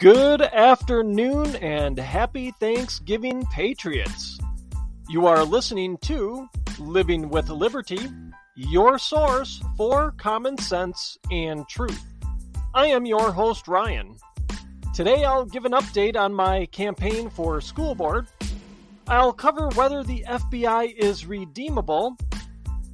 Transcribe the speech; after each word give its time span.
Good 0.00 0.40
afternoon 0.40 1.56
and 1.56 1.98
happy 1.98 2.52
Thanksgiving, 2.52 3.44
Patriots. 3.52 4.38
You 5.10 5.26
are 5.26 5.44
listening 5.44 5.98
to 5.98 6.48
Living 6.78 7.28
with 7.28 7.50
Liberty, 7.50 8.08
your 8.56 8.98
source 8.98 9.60
for 9.76 10.12
common 10.12 10.56
sense 10.56 11.18
and 11.30 11.68
truth. 11.68 12.02
I 12.72 12.86
am 12.86 13.04
your 13.04 13.30
host, 13.30 13.68
Ryan. 13.68 14.16
Today 14.94 15.22
I'll 15.26 15.44
give 15.44 15.66
an 15.66 15.72
update 15.72 16.16
on 16.16 16.32
my 16.32 16.64
campaign 16.72 17.28
for 17.28 17.60
school 17.60 17.94
board. 17.94 18.26
I'll 19.06 19.34
cover 19.34 19.68
whether 19.74 20.02
the 20.02 20.24
FBI 20.26 20.94
is 20.96 21.26
redeemable, 21.26 22.16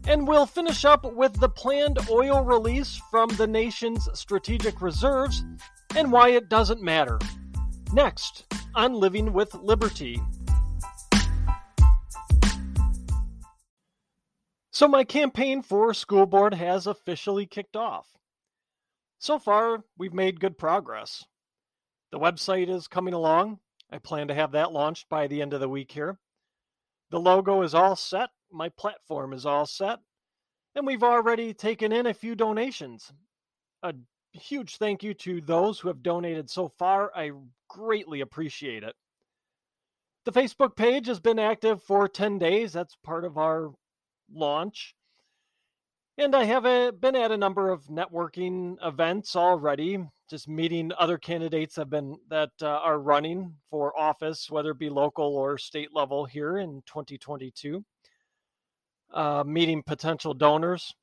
and 0.09 0.27
we'll 0.27 0.47
finish 0.47 0.85
up 0.85 1.05
with 1.05 1.35
the 1.35 1.51
planned 1.51 2.01
oil 2.11 2.43
release 2.43 3.01
from 3.13 3.29
the 3.37 3.47
nation's 3.47 4.09
strategic 4.13 4.83
reserves 4.83 5.45
and 5.97 6.13
why 6.13 6.29
it 6.29 6.49
doesn't 6.51 6.83
matter. 6.83 7.19
Next 7.93 8.45
on 8.75 8.93
Living 8.93 9.33
with 9.33 9.55
Liberty. 9.55 10.21
So, 14.71 14.87
my 14.87 15.05
campaign 15.05 15.63
for 15.63 15.95
school 15.95 16.27
board 16.27 16.53
has 16.53 16.87
officially 16.87 17.47
kicked 17.47 17.77
off. 17.77 18.07
So 19.19 19.39
far, 19.39 19.85
we've 19.97 20.13
made 20.13 20.39
good 20.39 20.59
progress. 20.59 21.25
The 22.13 22.19
website 22.19 22.69
is 22.69 22.87
coming 22.87 23.15
along. 23.15 23.61
I 23.91 23.97
plan 23.99 24.29
to 24.29 24.35
have 24.35 24.53
that 24.53 24.73
launched 24.73 25.09
by 25.09 25.27
the 25.27 25.41
end 25.41 25.55
of 25.55 25.61
the 25.61 25.69
week 25.69 25.93
here. 25.93 26.19
The 27.11 27.19
logo 27.19 27.63
is 27.63 27.75
all 27.75 27.97
set, 27.97 28.29
my 28.53 28.69
platform 28.69 29.33
is 29.33 29.47
all 29.47 29.65
set, 29.65 30.01
and 30.75 30.87
we've 30.87 31.03
already 31.03 31.55
taken 31.55 31.93
in 31.93 32.07
a 32.07 32.13
few 32.13 32.35
donations. 32.35 33.13
A 33.83 33.95
huge 34.37 34.77
thank 34.77 35.03
you 35.03 35.15
to 35.15 35.41
those 35.41 35.81
who 35.81 35.89
have 35.89 36.03
donated 36.03 36.49
so 36.49 36.69
far. 36.69 37.11
I 37.15 37.33
greatly 37.69 38.21
appreciate 38.21 38.83
it. 38.83 38.95
The 40.25 40.33
Facebook 40.33 40.77
page 40.77 41.07
has 41.07 41.21
been 41.21 41.39
active 41.39 41.83
for 41.83 42.09
10 42.09 42.39
days. 42.39 42.73
That's 42.73 42.97
part 43.05 43.25
of 43.25 43.39
our 43.39 43.73
launch. 44.33 44.95
And 46.19 46.35
I 46.35 46.45
have 46.45 46.65
a, 46.65 46.93
been 46.93 47.15
at 47.15 47.31
a 47.31 47.37
number 47.37 47.71
of 47.71 47.85
networking 47.89 48.77
events 48.83 49.37
already, 49.37 49.99
just 50.31 50.49
meeting 50.49 50.91
other 50.99 51.19
candidates 51.19 51.77
have 51.77 51.91
been 51.91 52.17
that 52.29 52.51
uh, 52.63 52.67
are 52.67 52.99
running 52.99 53.55
for 53.71 53.97
office, 53.99 54.51
whether 54.51 54.71
it 54.71 54.79
be 54.79 54.89
local 54.89 55.37
or 55.37 55.59
state 55.59 55.91
level 55.95 56.25
here 56.25 56.57
in 56.57 56.83
2022. 56.87 57.85
Uh, 59.13 59.45
meeting 59.47 59.83
potential 59.83 60.35
donors. 60.35 60.95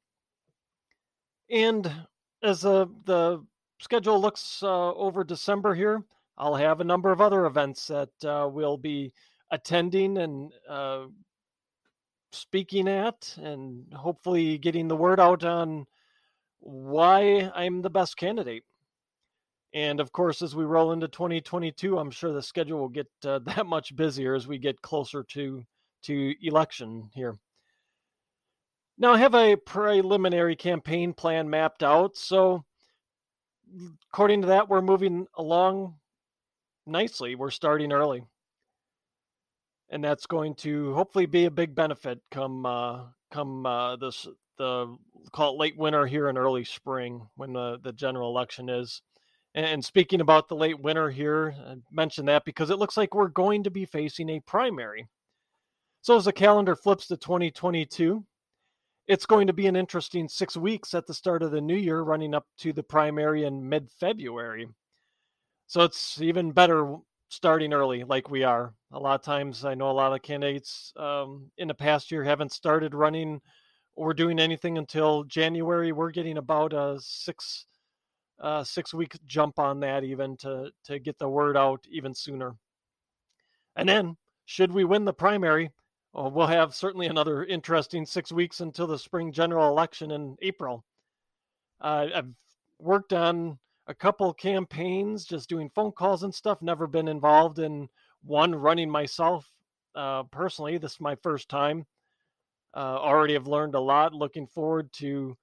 And 1.50 1.90
as 2.44 2.62
the 2.62 2.88
the 3.06 3.44
schedule 3.80 4.20
looks 4.20 4.62
uh, 4.64 4.94
over 4.94 5.24
December 5.24 5.74
here, 5.74 6.04
I'll 6.38 6.56
have 6.56 6.82
a 6.82 6.86
number 6.86 7.12
of 7.12 7.22
other 7.22 7.46
events 7.46 7.88
that 7.88 8.26
uh, 8.26 8.48
we'll 8.52 8.78
be 8.78 9.14
attending 9.52 10.18
and 10.18 10.52
uh, 10.70 11.06
speaking 12.32 12.88
at, 12.88 13.36
and 13.38 13.86
hopefully 13.94 14.58
getting 14.58 14.88
the 14.88 14.96
word 14.96 15.20
out 15.20 15.44
on 15.44 15.86
why 16.60 17.52
I'm 17.56 17.82
the 17.82 17.90
best 17.90 18.18
candidate. 18.18 18.64
And 19.74 20.00
of 20.00 20.12
course, 20.12 20.42
as 20.42 20.56
we 20.56 20.66
roll 20.66 20.92
into 20.92 21.08
2022, 21.08 21.98
I'm 21.98 22.12
sure 22.12 22.32
the 22.32 22.42
schedule 22.42 22.80
will 22.80 22.90
get 22.90 23.08
uh, 23.26 23.40
that 23.46 23.66
much 23.66 23.96
busier 23.96 24.36
as 24.36 24.48
we 24.48 24.58
get 24.58 24.82
closer 24.82 25.24
to 25.24 25.64
to 26.04 26.36
election 26.42 27.10
here. 27.14 27.36
Now, 28.98 29.14
I 29.14 29.18
have 29.18 29.36
a 29.36 29.56
preliminary 29.56 30.56
campaign 30.56 31.14
plan 31.14 31.50
mapped 31.50 31.84
out. 31.84 32.16
So, 32.16 32.64
according 34.12 34.42
to 34.42 34.48
that, 34.48 34.70
we're 34.70 34.82
moving 34.82 35.28
along 35.36 35.96
nicely. 36.86 37.36
We're 37.36 37.50
starting 37.50 37.92
early. 37.92 38.24
And 39.90 40.04
that's 40.04 40.26
going 40.26 40.56
to 40.56 40.94
hopefully 40.94 41.26
be 41.26 41.46
a 41.46 41.52
big 41.52 41.76
benefit 41.76 42.20
come 42.32 42.66
uh, 42.66 43.02
come 43.32 43.66
uh, 43.66 43.96
this 43.98 44.28
the 44.58 44.98
call 45.32 45.54
it 45.54 45.60
late 45.60 45.78
winter 45.78 46.06
here 46.06 46.30
in 46.30 46.38
early 46.38 46.64
spring 46.64 47.28
when 47.36 47.54
the, 47.54 47.80
the 47.84 47.94
general 47.94 48.30
election 48.30 48.70
is. 48.70 49.02
And 49.56 49.86
speaking 49.86 50.20
about 50.20 50.48
the 50.48 50.56
late 50.56 50.80
winter 50.80 51.12
here, 51.12 51.56
I 51.68 51.76
mentioned 51.92 52.28
that 52.28 52.44
because 52.44 52.72
it 52.72 52.80
looks 52.80 52.98
like 52.98 53.14
we're 53.14 53.28
going 53.28 53.64
to 53.64 53.72
be 53.72 53.86
facing 53.86 54.30
a 54.30 54.40
primary. 54.40 55.08
So 56.02 56.18
as 56.18 56.26
the 56.26 56.34
calendar 56.34 56.76
flips 56.76 57.06
to 57.08 57.18
2022, 57.18 58.26
it's 59.08 59.26
going 59.26 59.48
to 59.48 59.54
be 59.54 59.68
an 59.68 59.76
interesting 59.76 60.28
six 60.28 60.56
weeks 60.56 60.94
at 60.94 61.06
the 61.06 61.14
start 61.14 61.44
of 61.44 61.52
the 61.52 61.62
new 61.62 61.76
year, 61.76 62.02
running 62.02 62.34
up 62.34 62.46
to 62.60 62.72
the 62.74 62.84
primary 62.84 63.44
in 63.46 63.68
mid 63.68 63.90
February. 64.00 64.68
So 65.68 65.82
it's 65.82 66.22
even 66.22 66.52
better 66.52 66.98
starting 67.30 67.74
early, 67.74 68.04
like 68.04 68.30
we 68.30 68.44
are. 68.44 68.74
A 68.92 69.00
lot 69.00 69.16
of 69.16 69.26
times, 69.26 69.66
I 69.66 69.74
know 69.74 69.90
a 69.90 69.92
lot 69.92 70.14
of 70.14 70.22
candidates 70.22 70.94
um, 70.98 71.52
in 71.58 71.68
the 71.68 71.74
past 71.74 72.12
year 72.12 72.24
haven't 72.24 72.52
started 72.52 72.94
running 72.94 73.42
or 73.96 74.14
doing 74.14 74.40
anything 74.40 74.78
until 74.78 75.24
January. 75.24 75.92
We're 75.92 76.12
getting 76.12 76.38
about 76.38 76.74
a 76.74 76.98
six 77.02 77.66
uh, 78.40 78.64
six 78.64 78.94
week 78.94 79.18
jump 79.26 79.60
on 79.60 79.80
that, 79.82 80.04
even 80.04 80.38
to 80.38 80.72
to 80.86 81.00
get 81.00 81.18
the 81.18 81.30
word 81.30 81.58
out 81.58 81.84
even 81.90 82.14
sooner. 82.14 82.56
And 83.76 83.90
then, 83.90 84.18
should 84.46 84.72
we 84.72 84.84
win 84.84 85.06
the 85.06 85.14
primary, 85.14 85.72
well, 86.14 86.30
we'll 86.30 86.48
have 86.48 86.76
certainly 86.76 87.08
another 87.08 87.44
interesting 87.44 88.06
six 88.06 88.32
weeks 88.32 88.60
until 88.60 88.88
the 88.88 89.00
spring 89.00 89.32
general 89.32 89.68
election 89.68 90.12
in 90.12 90.38
April. 90.42 90.86
Uh, 91.82 92.08
I've 92.16 92.34
worked 92.80 93.14
on 93.14 93.58
a 93.88 93.96
couple 93.96 94.32
campaigns, 94.34 95.26
just 95.26 95.50
doing 95.50 95.70
phone 95.74 95.92
calls 95.92 96.24
and 96.24 96.34
stuff. 96.34 96.62
Never 96.62 96.88
been 96.88 97.08
involved 97.08 97.60
in 97.60 97.90
one 98.24 98.54
running 98.54 98.90
myself 98.90 99.52
uh, 99.96 100.24
personally. 100.24 100.78
This 100.78 100.94
is 100.94 101.02
my 101.02 101.16
first 101.16 101.50
time. 101.50 101.86
Uh, 102.76 102.98
already 103.00 103.34
have 103.34 103.48
learned 103.48 103.76
a 103.76 103.80
lot. 103.80 104.14
Looking 104.14 104.48
forward 104.48 104.94
to 104.94 105.36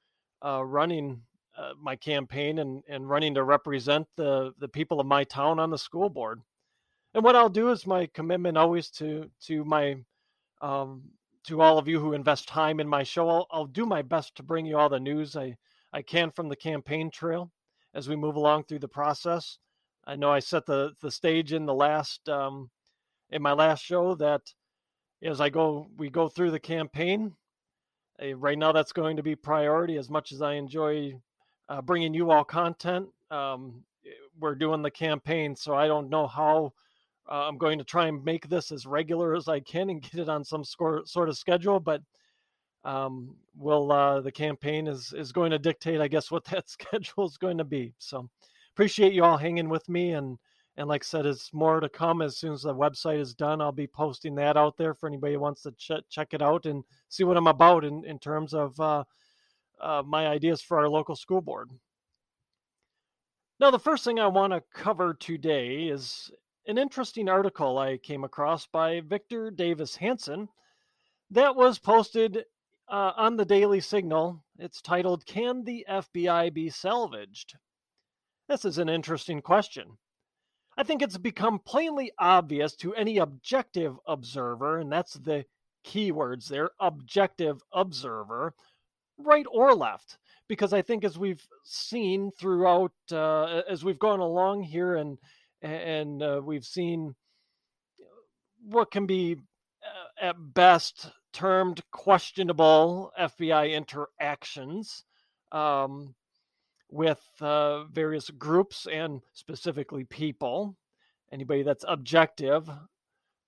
uh, 0.45 0.65
running 0.65 1.21
uh, 1.59 1.73
my 1.81 1.97
campaign 1.97 2.61
and, 2.61 2.83
and 2.89 3.09
running 3.09 3.35
to 3.35 3.43
represent 3.43 4.07
the, 4.17 4.53
the 4.59 4.69
people 4.69 5.01
of 5.01 5.07
my 5.07 5.25
town 5.25 5.59
on 5.59 5.71
the 5.71 5.79
school 5.79 6.09
board. 6.09 6.41
And 7.13 7.25
what 7.25 7.37
I'll 7.37 7.49
do 7.49 7.71
is 7.71 7.87
my 7.87 8.07
commitment 8.15 8.57
always 8.57 8.89
to 8.93 9.29
to 9.47 9.65
my 9.65 9.97
um, 10.61 11.03
to 11.45 11.61
all 11.61 11.79
of 11.79 11.89
you 11.89 12.01
who 12.01 12.13
invest 12.13 12.49
time 12.49 12.81
in 12.81 12.89
my 12.89 13.03
show. 13.03 13.29
I'll, 13.29 13.47
I'll, 13.51 13.67
do 13.67 13.87
my 13.87 14.03
best 14.03 14.37
to 14.37 14.43
bring 14.43 14.67
you 14.67 14.77
all 14.77 14.89
the 14.89 15.01
news 15.01 15.37
I, 15.37 15.57
I 15.93 16.03
can 16.03 16.31
from 16.31 16.49
the 16.49 16.57
campaign 16.57 17.11
trail 17.11 17.51
as 17.95 18.09
we 18.09 18.17
move 18.17 18.37
along 18.37 18.65
through 18.65 18.81
the 18.81 18.89
process. 18.89 19.59
I 20.07 20.17
know 20.17 20.31
I 20.31 20.41
set 20.41 20.67
the, 20.67 20.93
the 21.01 21.11
stage 21.11 21.53
in 21.53 21.67
the 21.67 21.75
last 21.75 22.29
um, 22.29 22.71
in 23.31 23.43
my 23.43 23.53
last 23.53 23.85
show 23.85 24.15
that 24.17 24.43
as 25.23 25.41
I 25.41 25.51
go 25.51 25.87
we 25.97 26.11
go 26.11 26.29
through 26.29 26.51
the 26.51 26.61
campaign. 26.61 27.35
Uh, 28.23 28.35
right 28.35 28.59
now, 28.59 28.73
that's 28.73 28.93
going 28.93 29.17
to 29.17 29.23
be 29.23 29.35
priority. 29.35 29.97
As 29.97 30.11
much 30.11 30.33
as 30.33 30.43
I 30.43 30.55
enjoy 30.55 31.15
uh, 31.69 31.81
bringing 31.81 32.13
you 32.13 32.31
all 32.31 32.45
content, 32.45 33.09
um, 33.31 33.83
we're 34.39 34.55
doing 34.55 34.83
the 34.83 34.91
campaign, 34.91 35.55
so 35.57 35.75
I 35.75 35.87
don't 35.87 36.11
know 36.11 36.27
how 36.27 36.73
uh, 37.31 37.47
I'm 37.47 37.59
going 37.59 37.79
to 37.79 37.85
try 37.85 38.09
and 38.09 38.25
make 38.25 38.49
this 38.49 38.73
as 38.73 38.87
regular 38.87 39.35
as 39.37 39.49
I 39.49 39.61
can 39.61 39.91
and 39.91 40.03
get 40.03 40.21
it 40.21 40.29
on 40.29 40.45
some 40.45 40.65
score, 40.65 41.03
sort 41.07 41.29
of 41.29 41.39
schedule, 41.39 41.79
but 41.79 42.03
um, 42.85 43.37
will 43.57 43.93
uh, 43.93 44.21
the 44.21 44.33
campaign 44.33 44.87
is 44.87 45.13
is 45.13 45.33
going 45.33 45.51
to 45.51 45.59
dictate, 45.59 46.01
I 46.01 46.09
guess, 46.09 46.31
what 46.31 46.45
that 46.47 46.69
schedule 46.69 47.27
is 47.27 47.37
going 47.37 47.59
to 47.59 47.65
be. 47.65 47.95
So 47.99 48.29
appreciate 48.75 49.13
you 49.13 49.25
all 49.25 49.37
hanging 49.37 49.69
with 49.69 49.89
me, 49.89 50.13
and 50.13 50.39
and 50.77 50.89
like 50.89 51.05
I 51.05 51.07
said, 51.07 51.27
it's 51.27 51.53
more 51.53 51.81
to 51.81 51.89
come 51.89 52.23
as 52.23 52.39
soon 52.39 52.53
as 52.53 52.63
the 52.63 52.75
website 52.75 53.21
is 53.21 53.35
done. 53.35 53.61
I'll 53.61 53.73
be 53.73 53.87
posting 53.87 54.35
that 54.37 54.57
out 54.57 54.77
there 54.77 54.95
for 54.95 55.07
anybody 55.07 55.35
who 55.35 55.41
wants 55.41 55.63
to 55.63 55.73
ch- 55.73 56.03
check 56.09 56.29
it 56.33 56.43
out 56.43 56.67
and 56.67 56.83
see 57.09 57.25
what 57.25 57.37
I'm 57.37 57.49
about 57.49 57.85
in 57.85 58.05
in 58.07 58.19
terms 58.19 58.55
of 58.55 58.79
uh, 58.81 59.05
uh, 59.81 60.03
my 60.05 60.27
ideas 60.27 60.63
for 60.63 60.79
our 60.79 60.89
local 60.89 61.17
school 61.17 61.41
board. 61.41 61.71
Now, 63.61 63.71
the 63.71 63.79
first 63.79 64.05
thing 64.05 64.19
I 64.19 64.27
want 64.27 64.55
to 64.55 64.63
cover 64.73 65.13
today 65.13 65.89
is 65.89 66.31
an 66.67 66.79
interesting 66.79 67.29
article 67.29 67.79
I 67.79 67.97
came 67.97 68.25
across 68.25 68.67
by 68.67 69.01
Victor 69.01 69.51
Davis 69.51 69.97
Hanson 69.97 70.49
that 71.31 71.57
was 71.57 71.79
posted 71.79 72.45
uh, 72.89 73.13
on 73.17 73.37
the 73.37 73.45
Daily 73.45 73.81
Signal. 73.81 74.45
It's 74.59 74.83
titled, 74.83 75.25
Can 75.27 75.65
the 75.65 75.87
FBI 75.89 76.53
be 76.53 76.69
salvaged? 76.69 77.57
This 78.49 78.65
is 78.65 78.79
an 78.79 78.89
interesting 78.89 79.41
question. 79.41 79.97
I 80.77 80.83
think 80.83 81.03
it's 81.03 81.19
become 81.19 81.59
plainly 81.61 82.13
obvious 82.19 82.75
to 82.77 82.95
any 82.95 83.19
objective 83.19 83.97
observer, 84.07 84.79
and 84.79 84.91
that's 84.91 85.15
the 85.15 85.45
key 85.83 86.13
words 86.13 86.49
there 86.49 86.71
objective 86.79 87.63
observer, 87.73 88.55
right 89.19 89.47
or 89.51 89.75
left. 89.75 90.19
Because 90.49 90.73
I 90.73 90.83
think 90.83 91.05
as 91.05 91.17
we've 91.17 91.47
seen 91.63 92.33
throughout, 92.39 92.93
uh, 93.13 93.63
as 93.69 93.85
we've 93.85 93.99
gone 93.99 94.21
along 94.21 94.65
here 94.65 94.97
and 94.97 95.17
and 95.63 96.23
uh, 96.23 96.41
we've 96.45 96.65
seen 96.65 97.15
what 98.65 98.91
can 98.91 99.07
be 99.07 99.37
uh, 99.83 100.27
at 100.27 100.55
best 100.55 101.11
termed 101.33 101.83
questionable 101.91 103.13
FBI 103.19 103.73
interactions. 103.73 105.05
Um, 105.53 106.15
with 106.91 107.21
uh, 107.41 107.85
various 107.85 108.31
groups 108.31 108.87
and 108.91 109.23
specifically 109.33 110.05
people. 110.05 110.77
Anybody 111.33 111.63
that's 111.63 111.85
objective 111.87 112.69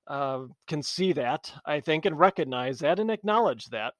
uh, 0.07 0.43
can 0.69 0.83
see 0.83 1.13
that, 1.15 1.53
I 1.67 1.81
think, 1.81 2.05
and 2.07 2.19
recognize 2.19 2.79
that 2.81 2.99
and 2.99 3.11
acknowledge 3.11 3.67
that. 3.67 3.95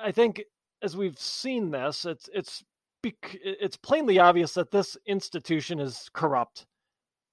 I 0.00 0.12
think 0.12 0.42
as 0.82 0.96
we've 0.96 1.18
seen 1.18 1.70
this, 1.70 2.04
it's 2.04 2.28
it's 2.32 2.64
it's 3.04 3.76
plainly 3.76 4.18
obvious 4.20 4.54
that 4.54 4.70
this 4.70 4.96
institution 5.06 5.80
is 5.80 6.08
corrupt, 6.12 6.66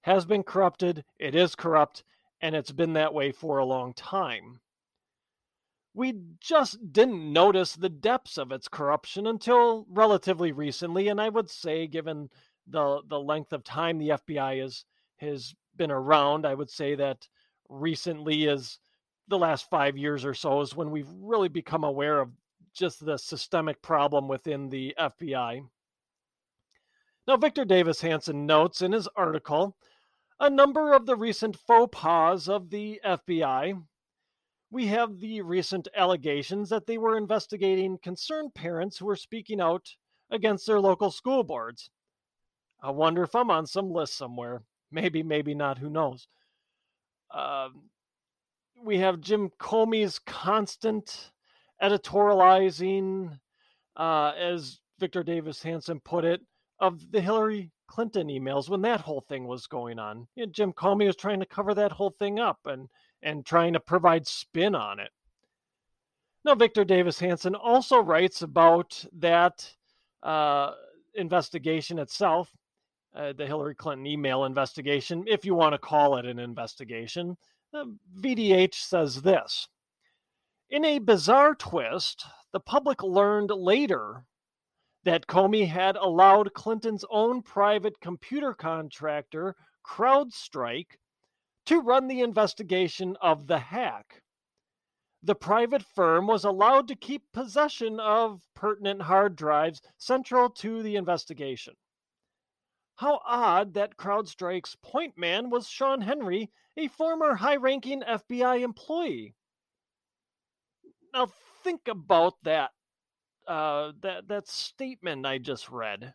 has 0.02 0.26
been 0.26 0.44
corrupted, 0.44 1.04
it 1.18 1.36
is 1.36 1.56
corrupt, 1.56 2.04
and 2.42 2.56
it's 2.56 2.72
been 2.72 2.94
that 2.94 3.14
way 3.14 3.32
for 3.32 3.58
a 3.58 3.66
long 3.66 3.94
time. 3.94 4.60
We 5.94 6.14
just 6.40 6.94
didn't 6.94 7.34
notice 7.34 7.76
the 7.76 7.90
depths 7.90 8.38
of 8.38 8.52
its 8.52 8.68
corruption 8.68 9.28
until 9.28 9.86
relatively 9.90 10.52
recently, 10.52 11.10
and 11.10 11.20
I 11.20 11.30
would 11.30 11.50
say, 11.50 11.88
given 11.88 12.30
the 12.68 13.02
the 13.08 13.20
length 13.20 13.52
of 13.52 13.64
time 13.64 13.98
the 13.98 14.10
FBI 14.10 14.64
is 14.64 14.86
has 15.18 15.54
been 15.76 15.92
around, 15.92 16.46
I 16.46 16.54
would 16.54 16.70
say 16.70 16.96
that 16.96 17.28
recently 17.68 18.46
is 18.46 18.80
the 19.28 19.38
last 19.38 19.70
five 19.70 19.98
years 19.98 20.26
or 20.26 20.34
so 20.34 20.62
is 20.62 20.76
when 20.76 20.92
we've 20.92 21.12
really 21.20 21.50
become 21.50 21.84
aware 21.84 22.20
of 22.20 22.30
just 22.74 23.04
the 23.04 23.18
systemic 23.18 23.82
problem 23.82 24.28
within 24.28 24.70
the 24.70 24.96
FBI. 25.00 25.62
Now, 27.28 27.38
Victor 27.38 27.66
Davis 27.66 28.02
Hanson 28.02 28.46
notes 28.46 28.82
in 28.82 28.92
his 28.92 29.08
article 29.16 29.76
a 30.40 30.50
number 30.50 30.94
of 30.94 31.06
the 31.06 31.16
recent 31.16 31.58
faux 31.58 31.90
pas 31.92 32.48
of 32.48 32.70
the 32.70 33.02
FBI. 33.06 33.84
We 34.72 34.88
have 34.88 35.20
the 35.20 35.42
recent 35.42 35.88
allegations 35.96 36.70
that 36.70 36.86
they 36.86 36.98
were 36.98 37.18
investigating 37.18 37.98
concerned 38.02 38.54
parents 38.54 38.98
who 38.98 39.06
were 39.06 39.16
speaking 39.16 39.60
out 39.60 39.88
against 40.32 40.68
their 40.68 40.80
local 40.80 41.12
school 41.12 41.44
boards. 41.44 41.90
I 42.82 42.92
wonder 42.92 43.24
if 43.24 43.36
I'm 43.36 43.52
on 43.52 43.66
some 43.66 43.92
list 43.92 44.16
somewhere. 44.16 44.62
Maybe, 44.92 45.24
maybe 45.24 45.54
not. 45.54 45.78
Who 45.78 45.90
knows? 45.90 46.28
Uh, 47.34 47.70
we 48.84 49.00
have 49.00 49.20
Jim 49.20 49.50
Comey's 49.60 50.20
constant 50.20 51.32
editorializing, 51.82 53.38
uh, 53.98 54.32
as 54.40 54.80
Victor 55.00 55.24
Davis 55.24 55.62
Hanson 55.62 56.00
put 56.00 56.26
it, 56.26 56.42
of 56.80 57.12
the 57.12 57.22
Hillary 57.22 57.72
Clinton 57.90 58.28
emails 58.28 58.70
when 58.70 58.82
that 58.84 59.02
whole 59.02 59.22
thing 59.22 59.48
was 59.48 59.68
going 59.68 59.98
on. 59.98 60.28
You 60.36 60.46
know, 60.46 60.52
Jim 60.52 60.72
Comey 60.74 61.08
was 61.08 61.16
trying 61.16 61.40
to 61.40 61.46
cover 61.46 61.74
that 61.74 61.92
whole 61.92 62.12
thing 62.12 62.40
up 62.40 62.60
and 62.66 62.88
and 63.22 63.46
trying 63.46 63.74
to 63.74 63.80
provide 63.80 64.28
spin 64.28 64.76
on 64.76 65.00
it. 65.00 65.10
Now, 66.46 66.56
Victor 66.56 66.86
Davis 66.86 67.20
Hanson 67.20 67.56
also 67.56 68.00
writes 68.00 68.44
about 68.44 69.04
that 69.18 69.70
uh, 70.24 70.72
investigation 71.16 72.00
itself, 72.00 72.50
uh, 73.14 73.34
the 73.34 73.46
Hillary 73.46 73.76
Clinton 73.76 74.08
email 74.08 74.46
investigation, 74.46 75.26
if 75.28 75.44
you 75.44 75.54
want 75.54 75.74
to 75.74 75.80
call 75.80 76.18
it 76.18 76.26
an 76.26 76.40
investigation. 76.40 77.36
Uh, 77.74 77.86
VDH 78.22 78.76
says 78.76 79.22
this 79.22 79.68
in 80.70 80.86
a 80.86 81.00
bizarre 81.00 81.56
twist, 81.56 82.26
the 82.54 82.60
public 82.60 83.02
learned 83.02 83.50
later 83.50 84.26
that 85.04 85.28
Comey 85.28 85.68
had 85.68 85.96
allowed 85.96 86.54
Clinton's 86.54 87.06
own 87.10 87.42
private 87.42 88.00
computer 88.00 88.54
contractor, 88.54 89.56
CrowdStrike, 89.86 90.98
to 91.66 91.82
run 91.82 92.08
the 92.08 92.22
investigation 92.22 93.16
of 93.22 93.48
the 93.48 93.60
hack. 93.60 94.22
The 95.24 95.36
private 95.36 95.84
firm 95.84 96.28
was 96.28 96.46
allowed 96.46 96.88
to 96.88 96.96
keep 96.96 97.24
possession 97.34 98.00
of 98.00 98.42
pertinent 98.56 99.02
hard 99.02 99.36
drives 99.36 99.82
central 99.98 100.50
to 100.52 100.82
the 100.82 100.96
investigation. 100.96 101.76
How 102.96 103.22
odd 103.26 103.74
that 103.76 103.98
CrowdStrike's 103.98 104.76
point 104.82 105.18
man 105.18 105.50
was 105.50 105.68
Shawn 105.68 106.02
Henry, 106.02 106.52
a 106.78 106.88
former 106.88 107.36
high 107.36 107.56
ranking 107.56 108.02
FBI 108.02 108.62
employee 108.62 109.36
now 111.14 111.28
think 111.64 111.88
about 111.88 112.34
that 112.44 112.72
uh, 113.50 113.92
that 114.02 114.28
that 114.28 114.48
statement 114.48 115.26
I 115.26 115.40
just 115.40 115.70
read. 115.70 116.14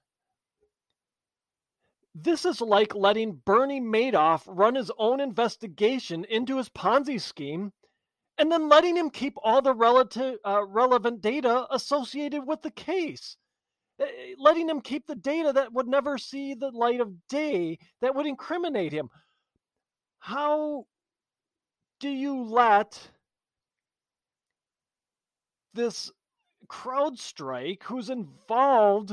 This 2.15 2.45
is 2.45 2.61
like 2.61 2.95
letting 2.95 3.43
Bernie 3.45 3.81
Madoff 3.81 4.45
run 4.47 4.77
his 4.77 4.91
own 4.99 5.21
investigation 5.21 6.25
into 6.25 6.59
his 6.59 6.69
Ponzi 6.69 7.21
scheme 7.21 7.73
and 8.39 8.53
then 8.53 8.69
letting 8.69 8.97
him 8.97 9.11
keep 9.11 9.35
all 9.43 9.61
the 9.61 9.75
relative, 9.75 10.39
uh, 10.47 10.65
relevant 10.65 11.21
data 11.21 11.67
associated 11.71 12.47
with 12.47 12.63
the 12.63 12.71
case. 12.71 13.37
Eh, 13.99 14.05
eh, 14.05 14.35
letting 14.39 14.69
him 14.69 14.81
keep 14.81 15.07
the 15.07 15.17
data 15.17 15.53
that 15.53 15.73
would 15.73 15.89
never 15.89 16.19
see 16.19 16.55
the 16.55 16.71
light 16.71 17.01
of 17.01 17.27
day 17.29 17.79
that 18.01 18.15
would 18.15 18.27
incriminate 18.27 18.93
him. 18.93 19.09
How 20.21 20.87
do 21.99 22.09
you 22.09 22.45
let 22.45 23.11
this 25.75 26.13
CrowdStrike 26.65 27.83
who's 27.85 28.11
involved, 28.11 29.13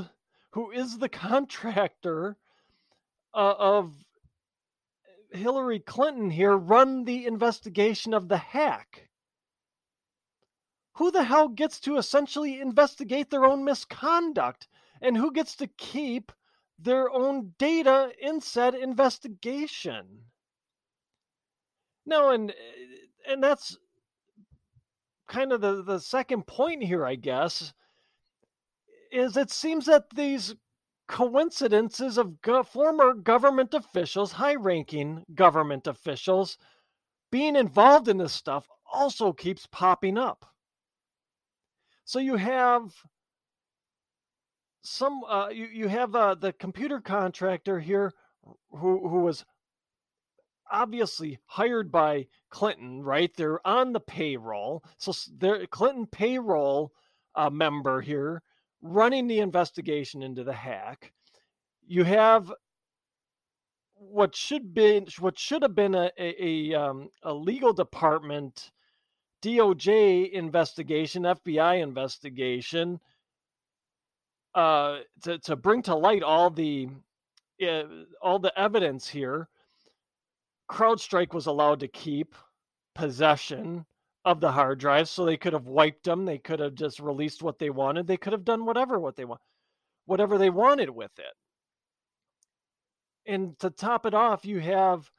who 0.52 0.72
is 0.72 0.98
the 0.98 1.10
contractor 1.28 2.38
uh, 3.34 3.56
of 3.58 3.94
Hillary 5.32 5.80
Clinton 5.80 6.30
here, 6.30 6.58
run 6.58 7.06
the 7.06 7.26
investigation 7.26 8.14
of 8.14 8.28
the 8.28 8.38
hack. 8.38 9.10
Who 10.96 11.10
the 11.10 11.24
hell 11.24 11.48
gets 11.48 11.80
to 11.82 11.98
essentially 11.98 12.60
investigate 12.60 13.30
their 13.30 13.46
own 13.46 13.64
misconduct? 13.64 14.68
And 15.02 15.18
who 15.18 15.32
gets 15.32 15.56
to 15.56 15.68
keep 15.68 16.32
their 16.78 17.10
own 17.10 17.54
data 17.58 18.12
in 18.20 18.42
said 18.42 18.76
investigation? 18.76 20.26
No, 22.06 22.30
and 22.32 22.54
and 23.28 23.44
that's 23.44 23.78
kind 25.32 25.54
of 25.54 25.62
the, 25.62 25.82
the 25.82 26.00
second 26.00 26.46
point 26.46 26.84
here, 26.84 27.06
I 27.06 27.16
guess, 27.16 27.74
is 29.12 29.38
it 29.38 29.50
seems 29.50 29.86
that 29.86 30.10
these 30.14 30.54
coincidences 31.08 32.18
of 32.18 32.42
go- 32.42 32.64
former 32.64 33.14
government 33.14 33.74
officials, 33.74 34.34
high 34.34 34.56
ranking 34.56 35.24
government 35.34 35.88
officials, 35.88 36.58
being 37.32 37.56
involved 37.56 38.10
in 38.10 38.18
this 38.18 38.34
stuff 38.34 38.68
also 38.92 39.32
keeps 39.32 39.66
popping 39.72 40.18
up. 40.18 40.46
So 42.04 42.20
you 42.20 42.36
have 42.36 42.94
some, 44.84 45.22
uh, 45.30 45.48
you, 45.50 45.68
you 45.72 45.88
have 45.88 46.14
uh, 46.14 46.36
the 46.36 46.52
computer 46.52 47.00
contractor 47.00 47.80
here 47.80 48.14
who, 48.72 49.08
who 49.08 49.20
was 49.22 49.46
obviously 50.72 51.40
hired 51.46 51.92
by 51.92 52.28
Clinton, 52.50 53.04
right? 53.04 53.32
They're 53.36 53.66
on 53.68 53.94
the 53.94 54.00
payroll. 54.00 54.84
So 54.98 55.14
they're 55.38 55.68
Clinton 55.68 56.08
payroll 56.08 56.94
uh, 57.36 57.50
member 57.50 58.02
here 58.02 58.42
running 58.82 59.28
the 59.28 59.40
investigation 59.40 60.24
into 60.24 60.44
the 60.44 60.54
hack. 60.54 61.14
You 61.88 62.04
have 62.04 62.52
what 63.96 64.36
should 64.36 64.74
be 64.74 65.06
what 65.20 65.38
should 65.38 65.62
have 65.62 65.76
been 65.76 65.94
a 65.94 66.10
a, 66.18 66.36
a, 66.44 66.74
um, 66.74 67.10
a 67.24 67.34
legal 67.34 67.74
department 67.74 68.72
DOJ 69.44 70.32
investigation, 70.32 71.24
FBI 71.24 71.82
investigation, 71.82 73.00
uh, 74.56 75.00
to 75.24 75.38
to 75.40 75.56
bring 75.56 75.82
to 75.84 75.96
light 75.96 76.24
all 76.24 76.50
the 76.50 76.90
uh, 77.66 77.84
all 78.22 78.40
the 78.40 78.58
evidence 78.60 79.08
here 79.08 79.48
CrowdStrike 80.72 81.34
was 81.34 81.48
allowed 81.48 81.82
to 81.82 81.88
keep 81.90 82.34
possession 82.96 83.86
of 84.24 84.40
the 84.40 84.52
hard 84.52 84.80
drives, 84.80 85.10
so 85.10 85.26
they 85.26 85.36
could 85.36 85.54
have 85.54 85.68
wiped 85.68 86.06
them. 86.06 86.24
They 86.24 86.38
could 86.38 86.60
have 86.60 86.76
just 86.76 87.00
released 87.00 87.44
what 87.44 87.60
they 87.60 87.70
wanted. 87.70 88.08
They 88.08 88.18
could 88.18 88.34
have 88.34 88.46
done 88.46 88.66
whatever 88.66 88.98
what 89.00 89.16
they 89.18 89.26
want, 89.26 89.42
whatever 90.06 90.38
they 90.38 90.50
wanted 90.50 90.90
with 90.90 91.12
it. 91.20 91.36
And 93.26 93.60
to 93.60 93.70
top 93.70 94.06
it 94.06 94.14
off, 94.14 94.46
you 94.46 94.60
have 94.60 95.12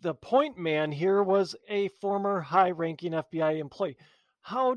the 0.00 0.14
point 0.14 0.58
man 0.58 0.90
here 0.90 1.22
was 1.22 1.54
a 1.68 1.88
former 1.88 2.40
high-ranking 2.40 3.12
FBI 3.12 3.58
employee. 3.58 3.96
How 4.42 4.76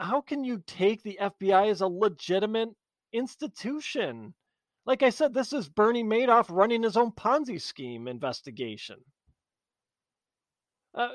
how 0.00 0.20
can 0.20 0.44
you 0.44 0.62
take 0.64 1.02
the 1.02 1.18
FBI 1.20 1.70
as 1.70 1.80
a 1.80 1.88
legitimate 1.88 2.70
institution? 3.12 4.34
Like 4.88 5.02
I 5.02 5.10
said, 5.10 5.34
this 5.34 5.52
is 5.52 5.68
Bernie 5.68 6.02
Madoff 6.02 6.46
running 6.48 6.82
his 6.82 6.96
own 6.96 7.12
Ponzi 7.12 7.60
scheme 7.60 8.08
investigation. 8.08 8.96
Uh, 10.94 11.10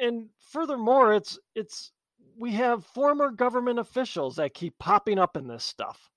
and 0.00 0.30
furthermore, 0.40 1.14
it's 1.14 1.38
it's 1.54 1.92
we 2.36 2.50
have 2.54 2.84
former 2.84 3.30
government 3.30 3.78
officials 3.78 4.34
that 4.34 4.52
keep 4.52 4.76
popping 4.80 5.20
up 5.20 5.36
in 5.36 5.46
this 5.46 5.62
stuff. 5.62 6.10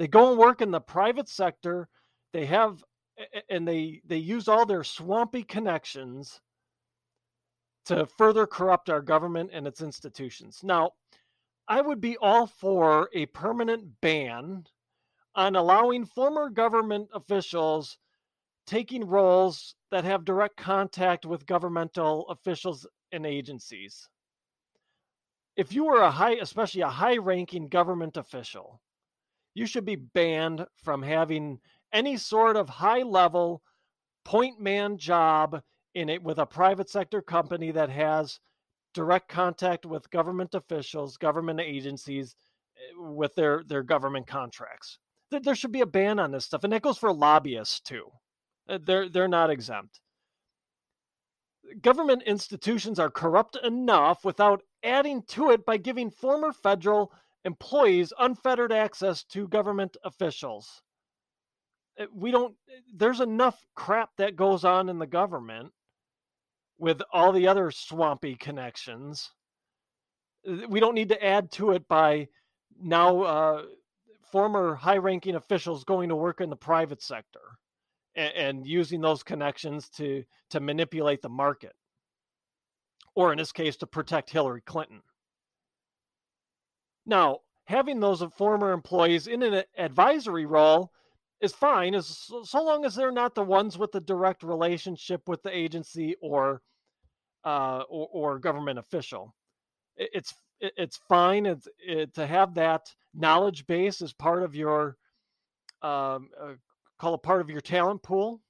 They 0.00 0.08
go 0.08 0.30
and 0.30 0.38
work 0.38 0.60
in 0.60 0.72
the 0.72 0.80
private 0.80 1.28
sector. 1.28 1.88
They 2.32 2.46
have 2.46 2.82
and 3.48 3.66
they 3.66 4.02
they 4.04 4.16
use 4.16 4.48
all 4.48 4.66
their 4.66 4.82
swampy 4.82 5.44
connections 5.44 6.40
to 7.84 8.04
further 8.18 8.48
corrupt 8.48 8.90
our 8.90 9.00
government 9.00 9.50
and 9.52 9.64
its 9.64 9.80
institutions. 9.80 10.64
Now, 10.64 10.90
I 11.68 11.82
would 11.82 12.00
be 12.00 12.16
all 12.16 12.48
for 12.48 13.08
a 13.14 13.26
permanent 13.26 14.00
ban 14.00 14.66
on 15.34 15.56
allowing 15.56 16.04
former 16.04 16.50
government 16.50 17.08
officials 17.14 17.98
taking 18.66 19.04
roles 19.04 19.74
that 19.90 20.04
have 20.04 20.24
direct 20.24 20.56
contact 20.56 21.26
with 21.26 21.46
governmental 21.46 22.28
officials 22.28 22.86
and 23.12 23.26
agencies. 23.26 24.08
If 25.56 25.72
you 25.72 25.84
were 25.84 26.00
a 26.00 26.10
high, 26.10 26.34
especially 26.34 26.82
a 26.82 26.88
high 26.88 27.16
ranking 27.18 27.68
government 27.68 28.16
official, 28.16 28.80
you 29.54 29.66
should 29.66 29.84
be 29.84 29.96
banned 29.96 30.66
from 30.76 31.02
having 31.02 31.60
any 31.92 32.16
sort 32.16 32.56
of 32.56 32.68
high 32.68 33.02
level 33.02 33.62
point 34.24 34.60
man 34.60 34.96
job 34.96 35.60
in 35.94 36.08
it 36.08 36.22
with 36.22 36.38
a 36.38 36.46
private 36.46 36.88
sector 36.88 37.20
company 37.20 37.70
that 37.72 37.90
has 37.90 38.40
direct 38.94 39.28
contact 39.28 39.84
with 39.84 40.10
government 40.10 40.54
officials, 40.54 41.16
government 41.16 41.60
agencies, 41.60 42.36
eh, 42.76 42.92
with 42.96 43.34
their 43.34 43.62
their 43.64 43.82
government 43.82 44.26
contracts. 44.26 44.98
There 45.40 45.54
should 45.54 45.72
be 45.72 45.80
a 45.80 45.86
ban 45.86 46.18
on 46.18 46.30
this 46.30 46.44
stuff, 46.44 46.64
and 46.64 46.72
that 46.72 46.82
goes 46.82 46.98
for 46.98 47.12
lobbyists 47.12 47.80
too. 47.80 48.10
Uh, 48.68 48.78
they're 48.84 49.08
they're 49.08 49.28
not 49.28 49.50
exempt. 49.50 50.00
Government 51.80 52.22
institutions 52.24 52.98
are 52.98 53.10
corrupt 53.10 53.56
enough 53.62 54.24
without 54.24 54.62
adding 54.82 55.22
to 55.28 55.50
it 55.50 55.64
by 55.64 55.76
giving 55.76 56.10
former 56.10 56.52
federal 56.52 57.12
employees 57.44 58.12
unfettered 58.18 58.72
access 58.72 59.24
to 59.24 59.48
government 59.48 59.96
officials. 60.04 60.82
Uh, 61.98 62.06
we 62.14 62.30
don't 62.30 62.54
there's 62.94 63.20
enough 63.20 63.64
crap 63.74 64.10
that 64.18 64.36
goes 64.36 64.64
on 64.64 64.88
in 64.88 64.98
the 64.98 65.06
government 65.06 65.72
with 66.78 67.00
all 67.12 67.32
the 67.32 67.46
other 67.46 67.70
swampy 67.70 68.34
connections. 68.34 69.30
Uh, 70.48 70.66
we 70.68 70.80
don't 70.80 70.94
need 70.94 71.10
to 71.10 71.24
add 71.24 71.50
to 71.52 71.72
it 71.72 71.86
by 71.88 72.28
now 72.80 73.22
uh, 73.22 73.62
former 74.32 74.74
high 74.74 74.96
ranking 74.96 75.36
officials 75.36 75.84
going 75.84 76.08
to 76.08 76.16
work 76.16 76.40
in 76.40 76.50
the 76.50 76.56
private 76.56 77.02
sector 77.02 77.58
and, 78.16 78.32
and 78.34 78.66
using 78.66 79.00
those 79.00 79.22
connections 79.22 79.88
to 79.90 80.24
to 80.50 80.58
manipulate 80.58 81.22
the 81.22 81.28
market 81.28 81.74
or 83.14 83.30
in 83.32 83.38
this 83.38 83.52
case 83.52 83.76
to 83.76 83.86
protect 83.86 84.30
Hillary 84.30 84.62
Clinton. 84.62 85.02
Now, 87.04 87.40
having 87.66 88.00
those 88.00 88.22
former 88.36 88.72
employees 88.72 89.26
in 89.26 89.42
an 89.42 89.64
advisory 89.76 90.46
role 90.46 90.92
is 91.40 91.52
fine 91.52 91.94
as 91.94 92.30
so 92.44 92.62
long 92.62 92.84
as 92.84 92.94
they're 92.94 93.12
not 93.12 93.34
the 93.34 93.42
ones 93.42 93.76
with 93.76 93.92
the 93.92 94.00
direct 94.00 94.42
relationship 94.42 95.28
with 95.28 95.42
the 95.42 95.54
agency 95.54 96.16
or 96.20 96.62
uh, 97.44 97.82
or, 97.88 98.08
or, 98.12 98.38
government 98.38 98.78
official. 98.78 99.34
It's 99.96 100.32
it's 100.62 100.96
fine 101.08 101.46
it's, 101.46 101.68
it, 101.78 102.14
to 102.14 102.26
have 102.26 102.54
that 102.54 102.94
knowledge 103.14 103.66
base 103.66 104.00
as 104.00 104.12
part 104.12 104.42
of 104.42 104.54
your 104.54 104.96
um, 105.82 106.30
uh, 106.40 106.54
call 106.98 107.14
it 107.14 107.22
part 107.22 107.40
of 107.40 107.50
your 107.50 107.60
talent 107.60 108.02
pool, 108.02 108.40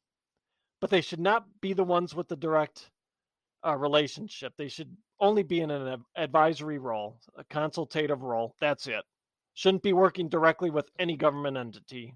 but 0.80 0.90
they 0.90 1.00
should 1.00 1.20
not 1.20 1.46
be 1.62 1.72
the 1.72 1.82
ones 1.84 2.14
with 2.14 2.28
the 2.28 2.36
direct 2.36 2.90
uh, 3.66 3.74
relationship. 3.76 4.52
They 4.56 4.68
should 4.68 4.94
only 5.20 5.42
be 5.42 5.60
in 5.60 5.70
an 5.70 6.04
advisory 6.16 6.78
role, 6.78 7.18
a 7.36 7.44
consultative 7.44 8.22
role. 8.22 8.54
That's 8.60 8.86
it. 8.86 9.02
Shouldn't 9.54 9.82
be 9.82 9.94
working 9.94 10.28
directly 10.28 10.68
with 10.68 10.90
any 10.98 11.16
government 11.16 11.56
entity. 11.56 12.14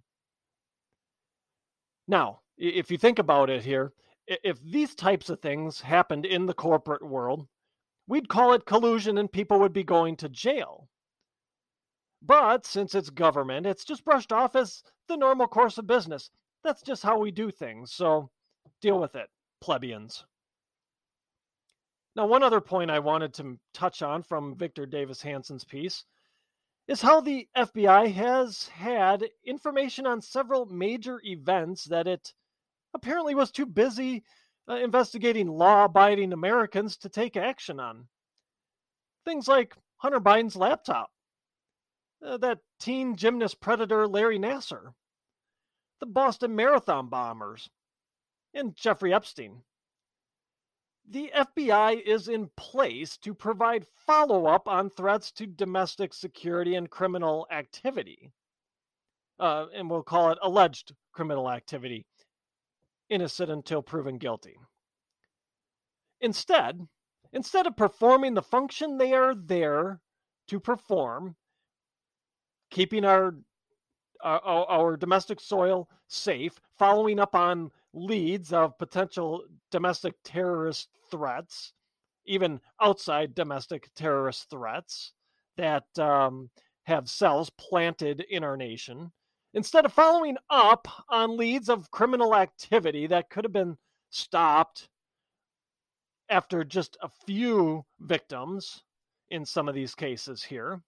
Now, 2.06 2.40
if 2.58 2.90
you 2.90 2.98
think 2.98 3.18
about 3.18 3.48
it 3.48 3.62
here, 3.64 3.92
if 4.26 4.62
these 4.62 4.94
types 4.94 5.30
of 5.30 5.40
things 5.40 5.80
happened 5.80 6.26
in 6.26 6.46
the 6.46 6.54
corporate 6.54 7.06
world, 7.06 7.46
we'd 8.06 8.28
call 8.28 8.52
it 8.52 8.66
collusion 8.66 9.18
and 9.18 9.30
people 9.30 9.58
would 9.60 9.72
be 9.72 9.84
going 9.84 10.16
to 10.16 10.28
jail. 10.28 10.88
But 12.22 12.66
since 12.66 12.94
it's 12.94 13.10
government, 13.10 13.66
it's 13.66 13.84
just 13.84 14.04
brushed 14.04 14.32
off 14.32 14.56
as 14.56 14.82
the 15.08 15.16
normal 15.16 15.46
course 15.46 15.78
of 15.78 15.86
business. 15.86 16.30
That's 16.64 16.82
just 16.82 17.02
how 17.02 17.18
we 17.18 17.30
do 17.30 17.50
things. 17.50 17.92
So 17.92 18.30
deal 18.80 18.98
with 18.98 19.14
it, 19.14 19.28
plebeians. 19.60 20.24
Now, 22.16 22.26
one 22.26 22.42
other 22.42 22.62
point 22.62 22.90
I 22.90 22.98
wanted 22.98 23.34
to 23.34 23.58
touch 23.74 24.00
on 24.02 24.22
from 24.22 24.56
Victor 24.56 24.86
Davis 24.86 25.20
Hanson's 25.20 25.64
piece 25.64 26.04
is 26.88 27.02
how 27.02 27.20
the 27.20 27.46
FBI 27.56 28.12
has 28.12 28.68
had 28.68 29.24
information 29.44 30.06
on 30.06 30.22
several 30.22 30.66
major 30.66 31.20
events 31.24 31.84
that 31.84 32.06
it 32.06 32.32
apparently 32.94 33.34
was 33.34 33.50
too 33.50 33.66
busy 33.66 34.24
uh, 34.68 34.76
investigating 34.76 35.48
law 35.48 35.84
abiding 35.84 36.32
Americans 36.32 36.96
to 36.98 37.08
take 37.08 37.36
action 37.36 37.80
on. 37.80 38.08
Things 39.24 39.48
like 39.48 39.74
Hunter 39.98 40.20
Biden's 40.20 40.56
laptop, 40.56 41.10
uh, 42.24 42.36
that 42.38 42.58
teen 42.80 43.16
gymnast 43.16 43.60
predator 43.60 44.06
Larry 44.06 44.38
Nassar, 44.38 44.92
the 46.00 46.06
Boston 46.06 46.54
Marathon 46.54 47.08
bombers, 47.08 47.70
and 48.54 48.74
Jeffrey 48.74 49.12
Epstein. 49.12 49.62
The 51.08 51.30
FBI 51.36 52.02
is 52.02 52.26
in 52.28 52.50
place 52.56 53.16
to 53.18 53.32
provide 53.32 53.86
follow 54.06 54.46
up 54.46 54.66
on 54.66 54.90
threats 54.90 55.30
to 55.32 55.46
domestic 55.46 56.12
security 56.12 56.74
and 56.74 56.90
criminal 56.90 57.46
activity. 57.50 58.32
Uh, 59.38 59.66
and 59.72 59.88
we'll 59.88 60.02
call 60.02 60.32
it 60.32 60.38
alleged 60.42 60.94
criminal 61.12 61.50
activity, 61.50 62.06
innocent 63.08 63.50
until 63.50 63.82
proven 63.82 64.18
guilty. 64.18 64.56
Instead, 66.20 66.86
instead 67.32 67.66
of 67.66 67.76
performing 67.76 68.34
the 68.34 68.42
function 68.42 68.96
they 68.96 69.12
are 69.12 69.34
there 69.34 70.00
to 70.48 70.60
perform, 70.60 71.36
keeping 72.70 73.04
our 73.04 73.34
our, 74.22 74.66
our 74.68 74.96
domestic 74.96 75.40
soil 75.40 75.88
safe, 76.08 76.58
following 76.78 77.18
up 77.18 77.34
on 77.34 77.70
leads 77.92 78.52
of 78.52 78.78
potential 78.78 79.44
domestic 79.70 80.14
terrorist 80.24 80.88
threats, 81.10 81.74
even 82.26 82.60
outside 82.80 83.34
domestic 83.34 83.90
terrorist 83.94 84.48
threats 84.50 85.12
that 85.56 85.84
um, 85.98 86.50
have 86.84 87.08
cells 87.08 87.50
planted 87.50 88.24
in 88.30 88.44
our 88.44 88.56
nation, 88.56 89.12
instead 89.56 89.84
of 89.84 89.92
following 89.92 90.36
up 90.48 90.86
on 91.08 91.36
leads 91.36 91.68
of 91.68 91.90
criminal 91.90 92.36
activity 92.36 93.08
that 93.08 93.28
could 93.28 93.44
have 93.44 93.52
been 93.52 93.76
stopped 94.10 94.88
after 96.28 96.62
just 96.62 96.96
a 97.02 97.08
few 97.26 97.84
victims 97.98 98.84
in 99.30 99.44
some 99.44 99.68
of 99.68 99.74
these 99.74 99.96
cases 99.96 100.44
here, 100.44 100.80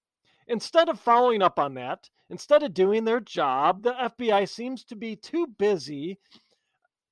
Instead 0.48 0.88
of 0.88 0.98
following 0.98 1.42
up 1.42 1.58
on 1.58 1.74
that, 1.74 2.08
instead 2.30 2.62
of 2.62 2.72
doing 2.72 3.04
their 3.04 3.20
job, 3.20 3.82
the 3.82 3.92
FBI 3.92 4.48
seems 4.48 4.82
to 4.84 4.96
be 4.96 5.14
too 5.14 5.46
busy 5.58 6.18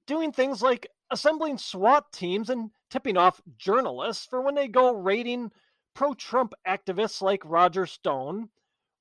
doing 0.06 0.32
things 0.32 0.62
like 0.62 0.86
assembling 1.10 1.58
SWAT 1.58 2.10
teams 2.12 2.48
and 2.48 2.70
tipping 2.90 3.18
off 3.18 3.42
journalists 3.58 4.24
for 4.24 4.40
when 4.40 4.54
they 4.54 4.68
go 4.68 4.94
raiding 4.94 5.50
pro 5.94 6.14
Trump 6.14 6.54
activists 6.66 7.20
like 7.20 7.42
Roger 7.44 7.84
Stone 7.84 8.48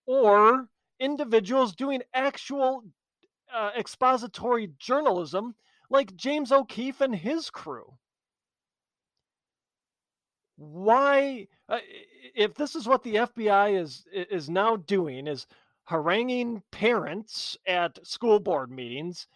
or 0.06 0.68
individuals 1.00 1.76
doing 1.76 2.02
actual 2.14 2.84
uh, 3.54 3.72
expository 3.78 4.70
journalism 4.80 5.56
like 5.90 6.16
James 6.16 6.52
O'Keefe 6.52 7.02
and 7.02 7.16
his 7.16 7.50
crew. 7.50 7.94
Why 10.58 11.48
uh, 11.68 11.80
if 12.36 12.54
this 12.56 12.76
is 12.76 12.88
what 12.88 13.04
the 13.04 13.16
FBI 13.16 13.80
is 13.82 14.06
is 14.14 14.50
now 14.50 14.78
doing 14.78 15.28
is 15.28 15.48
haranguing 15.90 16.64
parents 16.72 17.58
at 17.68 18.06
school 18.06 18.40
board 18.40 18.72
meetings 18.72 19.28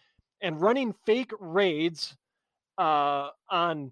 and 0.41 0.61
running 0.61 0.93
fake 1.05 1.31
raids 1.39 2.15
uh, 2.77 3.29
on 3.49 3.91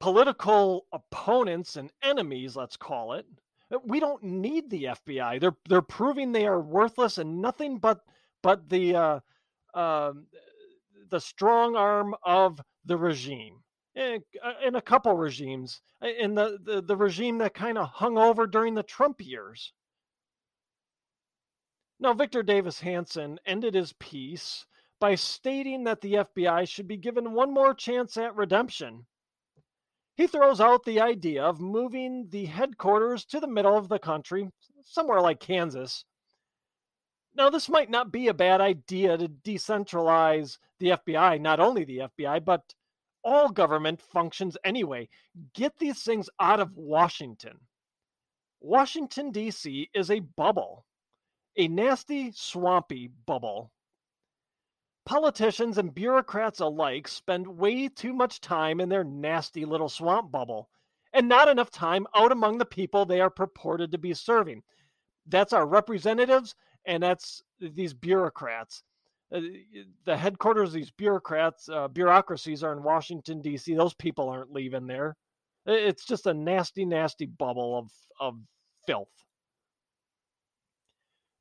political 0.00 0.86
opponents 0.92 1.76
and 1.76 1.90
enemies 2.02 2.56
let's 2.56 2.76
call 2.76 3.14
it 3.14 3.24
we 3.84 4.00
don't 4.00 4.22
need 4.22 4.68
the 4.70 4.84
FBI 4.84 5.40
they're 5.40 5.56
they're 5.68 5.82
proving 5.82 6.32
they 6.32 6.46
are 6.46 6.60
worthless 6.60 7.18
and 7.18 7.40
nothing 7.40 7.78
but 7.78 8.00
but 8.42 8.68
the 8.68 8.94
uh, 8.94 9.20
uh, 9.74 10.12
the 11.10 11.20
strong 11.20 11.76
arm 11.76 12.14
of 12.24 12.60
the 12.84 12.96
regime 12.96 13.62
in, 13.94 14.22
uh, 14.42 14.54
in 14.66 14.74
a 14.74 14.82
couple 14.82 15.14
regimes, 15.14 15.80
uh, 16.02 16.08
in 16.08 16.34
the, 16.34 16.58
the, 16.64 16.82
the 16.82 16.96
regime 16.96 17.38
that 17.38 17.54
kind 17.54 17.78
of 17.78 17.88
hung 17.88 18.16
over 18.16 18.46
during 18.46 18.74
the 18.74 18.82
Trump 18.82 19.20
years. 19.20 19.72
Now, 22.00 22.14
Victor 22.14 22.42
Davis 22.42 22.80
Hanson 22.80 23.38
ended 23.46 23.74
his 23.74 23.92
piece 23.94 24.66
by 24.98 25.14
stating 25.14 25.84
that 25.84 26.00
the 26.00 26.14
FBI 26.14 26.68
should 26.68 26.88
be 26.88 26.96
given 26.96 27.32
one 27.32 27.52
more 27.52 27.74
chance 27.74 28.16
at 28.16 28.34
redemption. 28.34 29.06
He 30.14 30.26
throws 30.26 30.60
out 30.60 30.84
the 30.84 31.00
idea 31.00 31.42
of 31.42 31.60
moving 31.60 32.28
the 32.28 32.46
headquarters 32.46 33.24
to 33.26 33.40
the 33.40 33.46
middle 33.46 33.76
of 33.76 33.88
the 33.88 33.98
country, 33.98 34.50
somewhere 34.84 35.20
like 35.20 35.40
Kansas. 35.40 36.04
Now, 37.34 37.48
this 37.50 37.68
might 37.68 37.88
not 37.90 38.12
be 38.12 38.28
a 38.28 38.34
bad 38.34 38.60
idea 38.60 39.16
to 39.16 39.28
decentralize 39.28 40.58
the 40.78 40.90
FBI, 40.90 41.40
not 41.40 41.60
only 41.60 41.84
the 41.84 41.98
FBI, 41.98 42.44
but 42.44 42.74
all 43.24 43.48
government 43.48 44.02
functions 44.02 44.56
anyway. 44.64 45.08
Get 45.54 45.78
these 45.78 46.02
things 46.02 46.28
out 46.40 46.60
of 46.60 46.76
Washington. 46.76 47.58
Washington, 48.60 49.30
D.C. 49.30 49.88
is 49.94 50.10
a 50.10 50.20
bubble. 50.20 50.84
a 51.56 51.68
nasty, 51.68 52.32
swampy 52.32 53.08
bubble. 53.26 53.70
Politicians 55.04 55.78
and 55.78 55.94
bureaucrats 55.94 56.60
alike 56.60 57.08
spend 57.08 57.46
way 57.46 57.88
too 57.88 58.12
much 58.12 58.40
time 58.40 58.80
in 58.80 58.88
their 58.88 59.04
nasty 59.04 59.64
little 59.64 59.88
swamp 59.88 60.30
bubble 60.30 60.68
and 61.12 61.28
not 61.28 61.48
enough 61.48 61.70
time 61.70 62.06
out 62.14 62.32
among 62.32 62.58
the 62.58 62.64
people 62.64 63.04
they 63.04 63.20
are 63.20 63.30
purported 63.30 63.92
to 63.92 63.98
be 63.98 64.14
serving. 64.14 64.62
That's 65.26 65.52
our 65.52 65.66
representatives 65.66 66.54
and 66.86 67.02
that's 67.02 67.42
these 67.60 67.94
bureaucrats. 67.94 68.82
Uh, 69.34 69.40
the 70.04 70.16
headquarters 70.16 70.70
of 70.70 70.74
these 70.74 70.90
bureaucrats, 70.90 71.68
uh, 71.68 71.88
bureaucracies 71.88 72.62
are 72.62 72.72
in 72.72 72.82
Washington, 72.82 73.40
D.C. 73.40 73.74
Those 73.74 73.94
people 73.94 74.28
aren't 74.28 74.52
leaving 74.52 74.86
there. 74.86 75.16
It's 75.64 76.04
just 76.04 76.26
a 76.26 76.34
nasty, 76.34 76.84
nasty 76.84 77.26
bubble 77.26 77.78
of, 77.78 77.90
of 78.20 78.38
filth. 78.86 79.08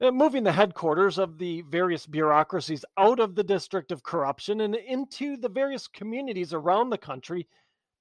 Uh, 0.01 0.09
moving 0.09 0.43
the 0.43 0.51
headquarters 0.51 1.19
of 1.19 1.37
the 1.37 1.61
various 1.69 2.07
bureaucracies 2.07 2.83
out 2.97 3.19
of 3.19 3.35
the 3.35 3.43
district 3.43 3.91
of 3.91 4.01
corruption 4.01 4.61
and 4.61 4.73
into 4.75 5.37
the 5.37 5.49
various 5.49 5.87
communities 5.87 6.53
around 6.53 6.89
the 6.89 6.97
country 6.97 7.47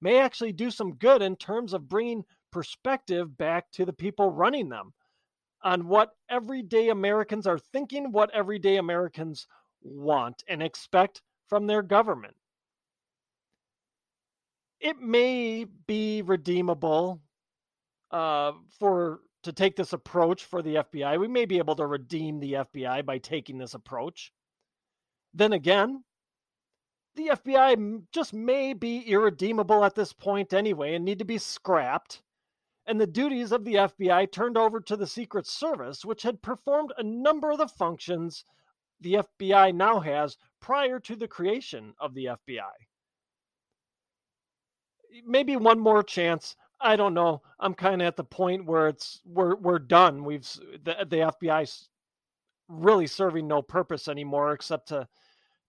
may 0.01 0.19
actually 0.19 0.53
do 0.53 0.71
some 0.71 0.95
good 0.95 1.21
in 1.21 1.37
terms 1.37 1.75
of 1.75 1.91
bringing 1.91 2.25
perspective 2.51 3.37
back 3.37 3.71
to 3.71 3.85
the 3.85 3.93
people 3.93 4.31
running 4.31 4.71
them 4.71 4.95
on 5.63 5.87
what 5.87 6.13
everyday 6.31 6.89
Americans 6.89 7.47
are 7.47 7.59
thinking, 7.59 8.11
what 8.11 8.31
everyday 8.31 8.79
Americans 8.79 9.47
want 9.83 10.43
and 10.49 10.63
expect 10.63 11.21
from 11.49 11.67
their 11.67 11.83
government. 11.83 12.35
It 14.81 14.99
may 14.99 15.67
be 15.87 16.23
redeemable 16.23 17.21
uh, 18.11 18.53
for 18.79 19.21
to 19.43 19.53
take 19.53 19.77
this 19.77 19.93
approach 19.93 20.45
for 20.45 20.63
the 20.63 20.77
FBI. 20.77 21.19
We 21.19 21.29
may 21.29 21.45
be 21.45 21.59
able 21.59 21.77
to 21.77 21.87
redeem 21.87 22.41
the 22.41 22.55
FBI 22.55 23.05
by 23.05 23.19
taking 23.19 23.59
this 23.59 23.75
approach. 23.75 24.33
Then 25.33 25.53
again, 25.53 26.05
the 27.17 27.29
FBI 27.29 28.03
just 28.13 28.33
may 28.33 28.73
be 28.73 29.01
irredeemable 29.01 29.85
at 29.85 29.95
this 29.95 30.13
point 30.13 30.53
anyway 30.53 30.95
and 30.95 31.05
need 31.05 31.19
to 31.19 31.25
be 31.25 31.39
scrapped, 31.39 32.23
and 32.87 33.01
the 33.01 33.07
duties 33.07 33.53
of 33.53 33.65
the 33.65 33.75
FBI 33.75 34.31
turned 34.31 34.57
over 34.57 34.81
to 34.81 34.97
the 34.97 35.07
Secret 35.07 35.47
Service, 35.47 36.05
which 36.05 36.23
had 36.23 36.43
performed 36.43 36.93
a 36.97 37.03
number 37.03 37.51
of 37.51 37.59
the 37.59 37.69
functions 37.69 38.45
the 39.01 39.15
FBI 39.15 39.75
now 39.75 40.01
has 40.01 40.37
prior 40.61 41.01
to 41.01 41.17
the 41.17 41.29
creation 41.29 41.95
of 41.99 42.15
the 42.15 42.27
FBI. 42.27 42.73
Maybe 45.27 45.57
one 45.57 45.81
more 45.81 46.03
chance. 46.03 46.55
I 46.81 46.97
don't 46.97 47.15
know. 47.15 47.43
I'm 47.59 47.75
kind 47.75 48.01
of 48.03 48.07
at 48.09 48.17
the 48.17 48.25
point 48.25 48.65
where 48.65 48.89
it's 48.89 49.21
we're 49.25 49.57
we're 49.57 49.79
done. 49.79 50.25
We've 50.25 50.49
the 50.85 50.97
the 51.09 51.33
FBI's 51.43 51.89
really 52.69 53.07
serving 53.07 53.49
no 53.49 53.63
purpose 53.63 54.09
anymore 54.09 54.53
except 54.53 54.89
to 54.89 55.07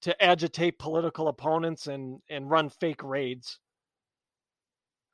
to 0.02 0.24
agitate 0.24 0.80
political 0.80 1.28
opponents 1.28 1.88
and 1.88 2.20
and 2.30 2.50
run 2.50 2.70
fake 2.70 3.04
raids. 3.04 3.60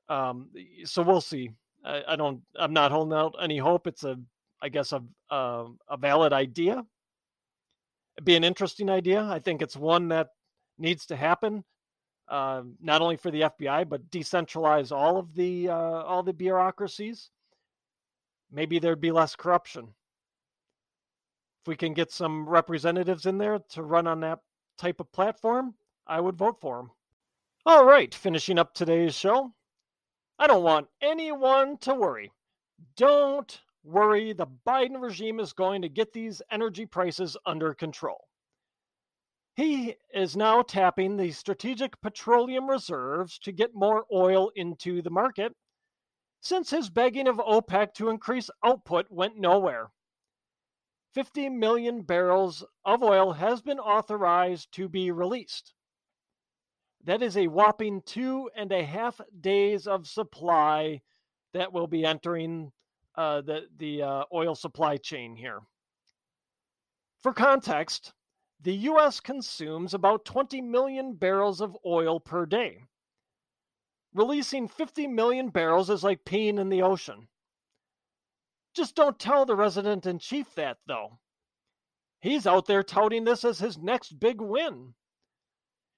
Um, 0.10 0.50
so 0.86 1.02
we'll 1.02 1.22
see. 1.22 1.52
I, 1.84 2.04
I 2.10 2.16
don't. 2.16 2.42
I'm 2.58 2.74
not 2.74 2.92
holding 2.92 3.18
out 3.18 3.36
any 3.42 3.58
hope. 3.58 3.88
It's 3.88 4.04
a, 4.04 4.18
I 4.62 4.70
guess, 4.70 4.94
a 4.94 5.04
a, 5.30 5.66
a 5.90 5.98
valid 5.98 6.34
idea. 6.34 6.86
It'd 8.18 8.26
be 8.26 8.36
an 8.36 8.44
interesting 8.44 8.90
idea. 8.90 9.24
I 9.24 9.40
think 9.40 9.62
it's 9.62 9.76
one 9.76 10.08
that 10.10 10.30
needs 10.78 11.06
to 11.08 11.16
happen, 11.16 11.64
uh, 12.30 12.64
not 12.82 13.02
only 13.02 13.18
for 13.18 13.32
the 13.32 13.42
FBI 13.42 13.88
but 13.88 14.10
decentralize 14.12 14.92
all 14.92 15.18
of 15.18 15.34
the 15.36 15.70
uh, 15.70 15.74
all 15.74 16.24
the 16.24 16.34
bureaucracies. 16.34 17.30
Maybe 18.52 18.80
there'd 18.80 19.02
be 19.02 19.12
less 19.12 19.36
corruption 19.36 19.94
if 21.68 21.70
we 21.70 21.76
can 21.76 21.94
get 21.94 22.14
some 22.14 22.48
representatives 22.48 23.26
in 23.26 23.38
there 23.38 23.60
to 23.60 23.84
run 23.84 24.08
on 24.08 24.22
that 24.22 24.40
type 24.78 25.02
of 25.02 25.12
platform, 25.12 25.74
I 26.08 26.22
would 26.22 26.38
vote 26.38 26.62
for 26.62 26.80
him. 26.80 26.92
All 27.66 27.84
right, 27.84 28.16
finishing 28.16 28.58
up 28.58 28.74
today's 28.74 29.14
show. 29.14 29.54
I 30.40 30.48
don't 30.48 30.64
want 30.64 30.88
anyone 31.02 31.78
to 31.80 31.94
worry. 31.94 32.32
Don't 32.96 33.60
worry, 33.84 34.32
the 34.32 34.48
Biden 34.66 35.02
regime 35.02 35.42
is 35.42 35.52
going 35.52 35.82
to 35.82 35.90
get 35.90 36.14
these 36.14 36.42
energy 36.52 36.86
prices 36.86 37.36
under 37.46 37.74
control. 37.74 38.27
He 39.58 39.96
is 40.14 40.38
now 40.38 40.62
tapping 40.62 41.18
the 41.18 41.32
strategic 41.32 42.00
petroleum 42.00 42.70
reserves 42.70 43.40
to 43.40 43.52
get 43.52 43.74
more 43.74 44.06
oil 44.14 44.52
into 44.56 45.02
the 45.02 45.10
market 45.10 45.52
since 46.40 46.70
his 46.70 46.92
begging 46.92 47.28
of 47.28 47.38
OPEC 47.38 47.96
to 47.96 48.10
increase 48.10 48.52
output 48.64 49.08
went 49.10 49.36
nowhere. 49.36 49.90
50 51.16 51.50
million 51.50 52.04
barrels 52.04 52.64
of 52.86 53.02
oil 53.02 53.34
has 53.34 53.64
been 53.64 53.80
authorized 53.80 54.72
to 54.74 54.88
be 54.88 55.10
released. 55.10 55.74
That 57.06 57.24
is 57.24 57.36
a 57.36 57.48
whopping 57.48 58.04
two 58.04 58.52
and 58.56 58.72
a 58.72 58.86
half 58.86 59.20
days 59.42 59.88
of 59.88 60.06
supply 60.06 61.02
that 61.54 61.74
will 61.74 61.88
be 61.88 62.06
entering 62.06 62.72
uh, 63.16 63.42
the, 63.42 63.68
the 63.78 64.04
uh, 64.04 64.24
oil 64.32 64.54
supply 64.54 64.98
chain 64.98 65.36
here. 65.36 65.62
For 67.24 67.34
context, 67.34 68.14
the 68.62 68.74
U.S. 68.74 69.20
consumes 69.20 69.94
about 69.94 70.26
20 70.26 70.62
million 70.62 71.14
barrels 71.14 71.62
of 71.62 71.78
oil 71.86 72.20
per 72.20 72.46
day. 72.46 72.84
Releasing 74.14 74.68
50 74.68 75.08
million 75.08 75.50
barrels 75.50 75.90
is 75.90 76.04
like 76.04 76.26
peeing 76.26 76.60
in 76.60 76.70
the 76.70 76.82
ocean. 76.82 77.28
Just 78.74 78.96
don't 78.96 79.20
tell 79.20 79.46
the 79.46 79.56
resident 79.56 80.06
in 80.06 80.20
chief 80.20 80.54
that, 80.56 80.78
though. 80.88 81.20
He's 82.20 82.48
out 82.48 82.66
there 82.66 82.84
touting 82.84 83.24
this 83.24 83.46
as 83.46 83.60
his 83.60 83.78
next 83.78 84.20
big 84.20 84.42
win. 84.42 84.96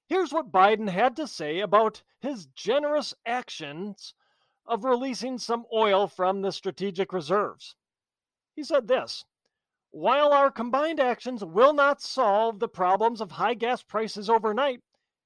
Here's 0.08 0.34
what 0.34 0.52
Biden 0.52 0.90
had 0.90 1.16
to 1.16 1.28
say 1.28 1.60
about 1.60 2.04
his 2.20 2.48
generous 2.48 3.14
actions 3.26 4.14
of 4.66 4.84
releasing 4.84 5.38
some 5.38 5.66
oil 5.74 6.08
from 6.08 6.42
the 6.42 6.52
strategic 6.52 7.14
reserves. 7.14 7.76
He 8.56 8.64
said 8.64 8.88
this 8.88 9.24
While 9.92 10.34
our 10.34 10.52
combined 10.52 11.00
actions 11.00 11.44
will 11.44 11.74
not 11.74 12.02
solve 12.02 12.60
the 12.60 12.68
problems 12.68 13.22
of 13.22 13.32
high 13.32 13.56
gas 13.56 13.82
prices 13.82 14.30
overnight, 14.30 14.82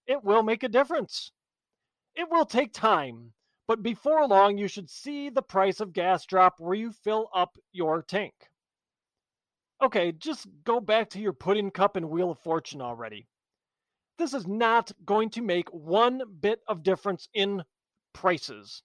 it 0.08 0.23
will 0.23 0.43
make 0.43 0.63
a 0.63 0.69
difference. 0.69 1.32
It 2.15 2.30
will 2.30 2.45
take 2.45 2.73
time, 2.73 3.34
but 3.67 3.84
before 3.84 4.28
long, 4.28 4.58
you 4.58 4.67
should 4.67 4.89
see 4.89 5.30
the 5.30 5.41
price 5.41 5.80
of 5.80 5.93
gas 5.93 6.26
drop 6.26 6.60
where 6.60 6.76
you 6.76 6.91
fill 6.91 7.30
up 7.34 7.58
your 7.71 8.04
tank. 8.04 8.34
Okay, 9.82 10.13
just 10.13 10.47
go 10.63 10.80
back 10.80 11.10
to 11.10 11.19
your 11.19 11.34
pudding 11.34 11.69
cup 11.69 11.97
and 11.97 12.10
Wheel 12.10 12.32
of 12.32 12.39
Fortune 12.39 12.82
already. 12.82 13.28
This 14.17 14.34
is 14.34 14.47
not 14.47 14.91
going 15.06 15.30
to 15.32 15.41
make 15.41 15.67
one 15.69 16.21
bit 16.39 16.62
of 16.67 16.84
difference 16.84 17.28
in 17.34 17.63
prices. 18.13 18.84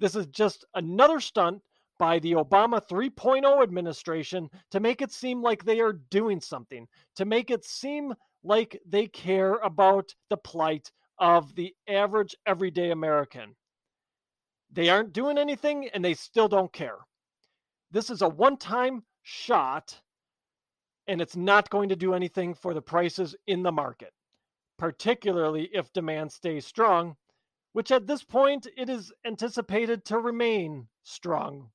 This 0.00 0.14
is 0.14 0.26
just 0.26 0.64
another 0.74 1.20
stunt 1.20 1.62
by 1.98 2.18
the 2.20 2.32
Obama 2.32 2.80
3.0 2.86 3.62
administration 3.62 4.48
to 4.70 4.80
make 4.80 5.02
it 5.02 5.12
seem 5.12 5.42
like 5.42 5.64
they 5.64 5.80
are 5.80 5.94
doing 6.10 6.40
something, 6.40 6.86
to 7.16 7.24
make 7.24 7.50
it 7.50 7.64
seem 7.64 8.14
like 8.44 8.80
they 8.86 9.06
care 9.06 9.54
about 9.54 10.14
the 10.30 10.36
plight 10.36 10.90
of 11.18 11.54
the 11.54 11.74
average 11.88 12.36
everyday 12.46 12.90
American. 12.90 13.54
They 14.70 14.88
aren't 14.88 15.12
doing 15.12 15.38
anything 15.38 15.88
and 15.92 16.04
they 16.04 16.14
still 16.14 16.48
don't 16.48 16.72
care. 16.72 16.98
This 17.90 18.10
is 18.10 18.22
a 18.22 18.28
one 18.28 18.56
time 18.56 19.02
shot 19.22 20.00
and 21.06 21.20
it's 21.20 21.36
not 21.36 21.70
going 21.70 21.88
to 21.88 21.96
do 21.96 22.14
anything 22.14 22.54
for 22.54 22.74
the 22.74 22.82
prices 22.82 23.34
in 23.46 23.62
the 23.62 23.72
market, 23.72 24.12
particularly 24.78 25.70
if 25.72 25.92
demand 25.92 26.30
stays 26.30 26.66
strong, 26.66 27.16
which 27.72 27.90
at 27.90 28.06
this 28.06 28.22
point 28.22 28.66
it 28.76 28.90
is 28.90 29.12
anticipated 29.24 30.04
to 30.04 30.18
remain 30.18 30.86
strong. 31.02 31.70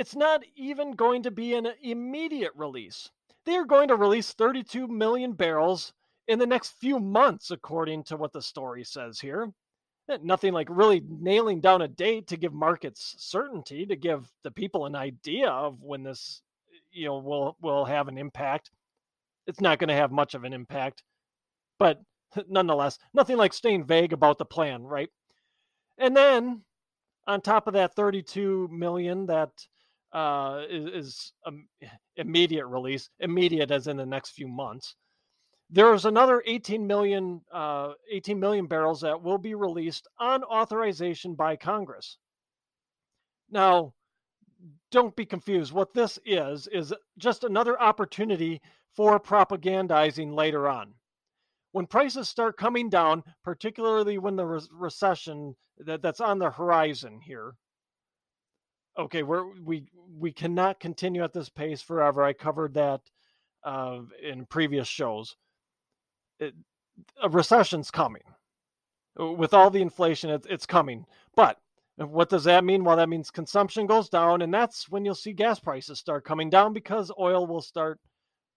It's 0.00 0.16
not 0.16 0.42
even 0.56 0.92
going 0.92 1.24
to 1.24 1.30
be 1.30 1.52
an 1.52 1.68
immediate 1.82 2.52
release. 2.54 3.10
They 3.44 3.54
are 3.56 3.66
going 3.66 3.88
to 3.88 3.96
release 3.96 4.32
32 4.32 4.88
million 4.88 5.34
barrels 5.34 5.92
in 6.26 6.38
the 6.38 6.46
next 6.46 6.70
few 6.80 6.98
months, 6.98 7.50
according 7.50 8.04
to 8.04 8.16
what 8.16 8.32
the 8.32 8.40
story 8.40 8.82
says 8.82 9.20
here. 9.20 9.52
Eh, 10.08 10.16
nothing 10.22 10.54
like 10.54 10.68
really 10.70 11.02
nailing 11.06 11.60
down 11.60 11.82
a 11.82 11.88
date 11.88 12.28
to 12.28 12.38
give 12.38 12.54
markets 12.54 13.14
certainty 13.18 13.84
to 13.84 13.94
give 13.94 14.26
the 14.42 14.50
people 14.50 14.86
an 14.86 14.96
idea 14.96 15.50
of 15.50 15.82
when 15.82 16.02
this 16.02 16.40
you 16.90 17.04
know 17.04 17.18
will 17.18 17.58
will 17.60 17.84
have 17.84 18.08
an 18.08 18.16
impact 18.16 18.70
it's 19.46 19.60
not 19.60 19.78
going 19.78 19.88
to 19.88 19.94
have 19.94 20.10
much 20.10 20.34
of 20.34 20.44
an 20.44 20.54
impact 20.54 21.02
but 21.78 22.00
nonetheless 22.48 22.98
nothing 23.12 23.36
like 23.36 23.52
staying 23.52 23.84
vague 23.84 24.14
about 24.14 24.38
the 24.38 24.46
plan 24.46 24.82
right 24.82 25.10
and 25.98 26.16
then 26.16 26.62
on 27.26 27.42
top 27.42 27.66
of 27.66 27.74
that 27.74 27.94
32 27.94 28.66
million 28.72 29.26
that 29.26 29.50
uh, 30.12 30.62
is, 30.68 31.06
is 31.06 31.32
um, 31.46 31.66
immediate 32.16 32.66
release 32.66 33.08
immediate 33.20 33.70
as 33.70 33.86
in 33.86 33.96
the 33.96 34.06
next 34.06 34.30
few 34.30 34.48
months 34.48 34.96
there's 35.72 36.04
another 36.04 36.42
18 36.46 36.84
million, 36.84 37.42
uh, 37.52 37.92
18 38.10 38.40
million 38.40 38.66
barrels 38.66 39.00
that 39.02 39.22
will 39.22 39.38
be 39.38 39.54
released 39.54 40.08
on 40.18 40.42
authorization 40.42 41.34
by 41.34 41.54
Congress. 41.56 42.18
Now, 43.50 43.94
don't 44.90 45.14
be 45.14 45.24
confused. 45.24 45.72
What 45.72 45.94
this 45.94 46.18
is, 46.26 46.66
is 46.72 46.92
just 47.18 47.44
another 47.44 47.80
opportunity 47.80 48.60
for 48.96 49.20
propagandizing 49.20 50.34
later 50.34 50.68
on. 50.68 50.94
When 51.72 51.86
prices 51.86 52.28
start 52.28 52.56
coming 52.56 52.90
down, 52.90 53.22
particularly 53.44 54.18
when 54.18 54.34
the 54.34 54.44
re- 54.44 54.60
recession 54.72 55.54
that, 55.78 56.02
that's 56.02 56.20
on 56.20 56.40
the 56.40 56.50
horizon 56.50 57.20
here, 57.20 57.54
okay, 59.00 59.22
we're, 59.22 59.44
we 59.64 59.84
we 60.18 60.32
cannot 60.32 60.80
continue 60.80 61.22
at 61.24 61.32
this 61.32 61.48
pace 61.48 61.82
forever. 61.82 62.22
I 62.22 62.32
covered 62.32 62.74
that 62.74 63.00
uh, 63.64 64.00
in 64.22 64.46
previous 64.46 64.88
shows. 64.88 65.36
It, 66.38 66.54
a 67.22 67.28
recession's 67.28 67.90
coming. 67.90 68.22
With 69.16 69.54
all 69.54 69.70
the 69.70 69.82
inflation, 69.82 70.30
it, 70.30 70.46
it's 70.48 70.66
coming. 70.66 71.06
But 71.34 71.58
what 71.96 72.28
does 72.28 72.44
that 72.44 72.64
mean? 72.64 72.84
Well, 72.84 72.96
that 72.96 73.08
means 73.08 73.30
consumption 73.30 73.86
goes 73.86 74.08
down, 74.08 74.42
and 74.42 74.52
that's 74.52 74.88
when 74.88 75.04
you'll 75.04 75.14
see 75.14 75.32
gas 75.32 75.58
prices 75.58 75.98
start 75.98 76.24
coming 76.24 76.48
down 76.48 76.72
because 76.72 77.10
oil 77.18 77.46
will 77.46 77.60
start 77.60 77.98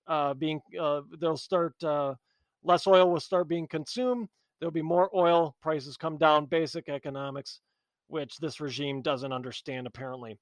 uh, 0.08 0.34
being, 0.34 0.62
uh, 0.80 1.02
they'll 1.20 1.38
start, 1.38 1.82
uh, 1.84 2.14
less 2.64 2.88
oil 2.88 3.10
will 3.12 3.20
start 3.20 3.48
being 3.48 3.68
consumed. 3.68 4.30
There'll 4.60 4.72
be 4.72 4.82
more 4.82 5.10
oil, 5.14 5.56
prices 5.62 5.98
come 5.98 6.18
down, 6.18 6.46
basic 6.46 6.88
economics, 6.88 7.60
which 8.08 8.38
this 8.38 8.60
regime 8.60 9.02
doesn't 9.02 9.34
understand 9.34 9.88
apparently. 9.88 10.38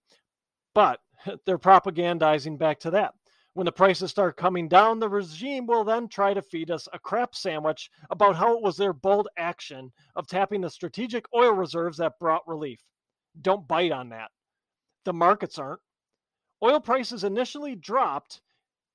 But 0.74 1.00
they're 1.45 1.58
propagandizing 1.58 2.58
back 2.58 2.80
to 2.82 2.91
that. 2.91 3.13
When 3.54 3.65
the 3.65 3.71
prices 3.71 4.10
start 4.10 4.38
coming 4.38 4.69
down, 4.69 5.00
the 5.00 5.10
regime 5.10 5.65
will 5.65 5.84
then 5.84 6.08
try 6.08 6.34
to 6.34 6.41
feed 6.41 6.71
us 6.71 6.88
a 6.93 7.00
crap 7.00 7.36
sandwich 7.36 7.89
about 8.10 8.38
how 8.38 8.56
it 8.56 8.63
was 8.63 8.78
their 8.78 8.93
bold 8.93 9.28
action 9.38 9.91
of 10.15 10.28
tapping 10.28 10.62
the 10.62 10.69
strategic 10.69 11.26
oil 11.36 11.52
reserves 11.52 11.97
that 11.97 12.17
brought 12.17 12.47
relief. 12.47 12.80
Don't 13.41 13.67
bite 13.67 13.91
on 13.91 14.08
that. 14.10 14.32
The 15.04 15.12
markets 15.12 15.60
aren't. 15.60 15.82
Oil 16.63 16.80
prices 16.80 17.26
initially 17.26 17.76
dropped. 17.76 18.41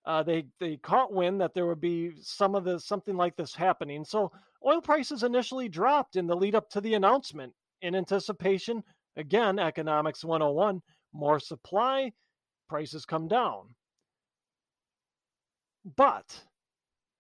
Uh, 0.06 0.22
they 0.22 0.46
they 0.60 0.76
caught 0.78 1.12
wind 1.12 1.40
that 1.40 1.52
there 1.52 1.66
would 1.66 1.80
be 1.80 2.12
some 2.22 2.54
of 2.54 2.64
the 2.64 2.78
something 2.78 3.16
like 3.16 3.36
this 3.36 3.54
happening. 3.54 4.04
So 4.04 4.30
oil 4.64 4.80
prices 4.80 5.22
initially 5.22 5.68
dropped 5.68 6.16
in 6.16 6.26
the 6.26 6.36
lead 6.36 6.54
up 6.54 6.70
to 6.70 6.80
the 6.80 6.94
announcement 6.94 7.52
in 7.82 7.94
anticipation. 7.94 8.82
Again, 9.16 9.58
economics 9.58 10.24
101, 10.24 10.82
more 11.12 11.40
supply, 11.40 12.12
prices 12.68 13.04
come 13.06 13.28
down. 13.28 13.74
But 15.96 16.42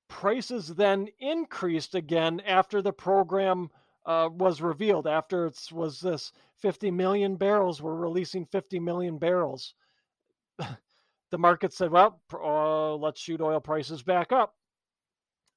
prices 0.08 0.68
then 0.68 1.08
increased 1.18 1.94
again 1.94 2.40
after 2.40 2.82
the 2.82 2.92
program 2.92 3.70
uh, 4.04 4.28
was 4.32 4.60
revealed, 4.60 5.06
after 5.06 5.46
it 5.46 5.58
was 5.72 6.00
this 6.00 6.32
50 6.58 6.90
million 6.90 7.36
barrels, 7.36 7.82
we're 7.82 7.94
releasing 7.94 8.46
50 8.46 8.78
million 8.78 9.18
barrels. 9.18 9.74
the 10.58 11.38
market 11.38 11.72
said, 11.72 11.90
well, 11.90 12.20
uh, 12.32 12.94
let's 12.94 13.20
shoot 13.20 13.40
oil 13.40 13.60
prices 13.60 14.02
back 14.02 14.32
up. 14.32 14.54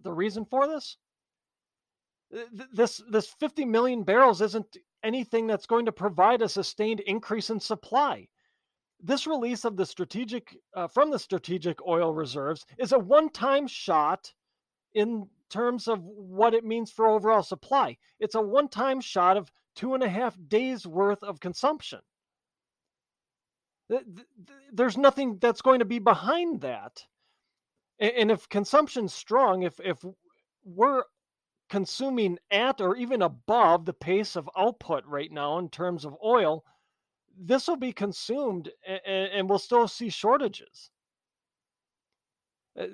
The 0.02 0.12
reason 0.12 0.46
for 0.46 0.68
this? 0.68 0.98
This 2.72 3.02
this 3.10 3.28
50 3.40 3.66
million 3.66 4.04
barrels 4.04 4.42
isn't 4.42 4.78
anything 5.04 5.48
that's 5.48 5.66
going 5.66 5.86
to 5.86 5.92
provide 5.92 6.42
a 6.42 6.50
sustained 6.50 7.00
increase 7.02 7.50
in 7.50 7.60
supply 7.60 8.28
this 9.02 9.26
release 9.26 9.66
of 9.66 9.78
the 9.78 9.86
strategic 9.86 10.58
uh, 10.76 10.88
from 10.88 11.10
the 11.10 11.20
strategic 11.20 11.86
oil 11.88 12.14
reserves 12.14 12.66
is 12.78 12.92
a 12.92 13.00
one-time 13.00 13.68
shot 13.68 14.32
in 14.94 15.28
terms 15.50 15.88
of 15.88 16.04
what 16.04 16.54
it 16.54 16.66
means 16.66 16.92
for 16.92 17.08
overall 17.08 17.44
supply. 17.44 17.98
It's 18.20 18.36
a 18.36 18.42
one-time 18.42 19.02
shot 19.02 19.38
of 19.38 19.52
two 19.76 19.94
and 19.94 20.04
a 20.04 20.10
half 20.10 20.38
days 20.48 20.86
worth 20.86 21.24
of 21.24 21.40
consumption. 21.40 22.00
There's 24.72 24.98
nothing 24.98 25.38
that's 25.40 25.62
going 25.62 25.80
to 25.80 25.86
be 25.86 26.00
behind 26.00 26.62
that. 26.62 27.04
And 28.00 28.30
if 28.32 28.48
consumption's 28.50 29.14
strong, 29.14 29.64
if 29.64 29.80
if 29.80 30.04
we're 30.64 31.04
consuming 31.70 32.38
at 32.52 32.82
or 32.82 32.96
even 32.96 33.22
above 33.22 33.86
the 33.86 33.94
pace 33.94 34.36
of 34.36 34.50
output 34.58 35.06
right 35.06 35.32
now 35.32 35.60
in 35.60 35.70
terms 35.70 36.04
of 36.06 36.18
oil, 36.24 36.66
this 37.38 37.68
will 37.68 37.78
be 37.78 37.94
consumed 37.94 38.70
and, 38.86 39.48
we'll 39.50 39.60
still 39.60 39.88
see 39.88 40.10
shortages. 40.10 40.90
Uh, 42.78 42.88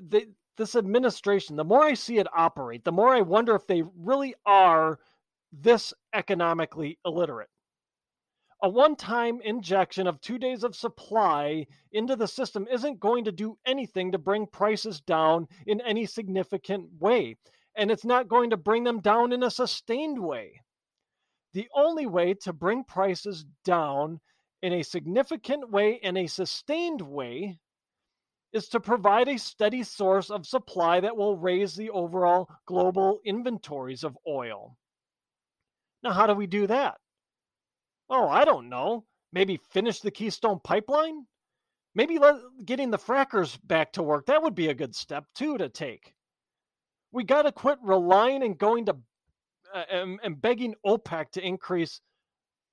this 0.58 0.76
administration, 0.76 1.56
the 1.56 1.64
more 1.64 1.84
I 1.84 1.96
see 1.96 2.18
it 2.18 2.28
operate, 2.34 2.84
the 2.84 2.92
more 2.92 3.10
I 3.10 3.22
wonder 3.22 3.56
if 3.56 3.68
they 3.68 3.84
really 3.98 4.36
are 4.46 5.00
this 5.52 5.94
economically 6.14 6.98
illiterate. 7.06 7.50
A 8.62 8.70
one 8.70 8.96
time 8.96 9.42
injection 9.42 10.08
of 10.08 10.22
two 10.22 10.40
days 10.40 10.64
of 10.64 10.76
supply 10.76 11.68
into 11.92 12.16
the 12.16 12.28
system 12.28 12.68
isn't 12.72 13.00
going 13.00 13.26
to 13.26 13.32
do 13.32 13.58
anything 13.66 14.12
to 14.12 14.18
bring 14.18 14.48
prices 14.48 15.02
down 15.02 15.48
in 15.68 15.82
any 15.82 16.06
significant 16.06 16.90
way. 17.00 17.36
And 17.76 17.92
it's 17.92 18.06
not 18.06 18.28
going 18.28 18.52
to 18.52 18.58
bring 18.58 18.84
them 18.84 19.02
down 19.02 19.32
in 19.34 19.44
a 19.44 19.52
sustained 19.52 20.20
way. 20.20 20.62
The 21.54 21.68
only 21.76 22.06
way 22.06 22.34
to 22.36 22.54
bring 22.54 22.84
prices 22.84 23.46
down 23.64 24.20
in 24.62 24.74
a 24.74 24.84
significant 24.84 25.70
way 25.70 26.00
and 26.02 26.18
a 26.18 26.28
sustained 26.28 27.02
way 27.02 27.60
is 28.54 28.70
to 28.70 28.80
provide 28.80 29.28
a 29.28 29.38
steady 29.38 29.84
source 29.84 30.30
of 30.30 30.48
supply 30.48 31.02
that 31.02 31.16
will 31.16 31.38
raise 31.38 31.76
the 31.76 31.90
overall 31.90 32.50
global 32.66 33.20
inventories 33.26 34.04
of 34.04 34.18
oil. 34.26 34.78
Now, 36.04 36.14
how 36.14 36.28
do 36.28 36.34
we 36.34 36.48
do 36.48 36.66
that? 36.68 36.96
Oh, 38.10 38.30
I 38.30 38.46
don't 38.46 38.70
know. 38.70 39.06
Maybe 39.34 39.58
finish 39.72 40.00
the 40.00 40.12
Keystone 40.12 40.60
pipeline? 40.64 41.26
Maybe 41.96 42.18
let, 42.18 42.36
getting 42.66 42.92
the 42.92 42.98
frackers 42.98 43.58
back 43.66 43.92
to 43.94 44.04
work. 44.04 44.26
That 44.26 44.42
would 44.42 44.56
be 44.56 44.70
a 44.70 44.74
good 44.74 44.96
step, 44.96 45.26
too, 45.36 45.58
to 45.58 45.68
take. 45.70 46.15
We 47.16 47.24
got 47.24 47.44
to 47.44 47.52
quit 47.54 47.80
relying 47.82 48.44
and 48.44 48.58
going 48.58 48.86
to 48.88 48.98
uh, 49.74 49.84
and, 49.90 50.20
and, 50.22 50.42
begging 50.42 50.76
OPEC 50.86 51.32
to 51.32 51.46
increase 51.46 52.02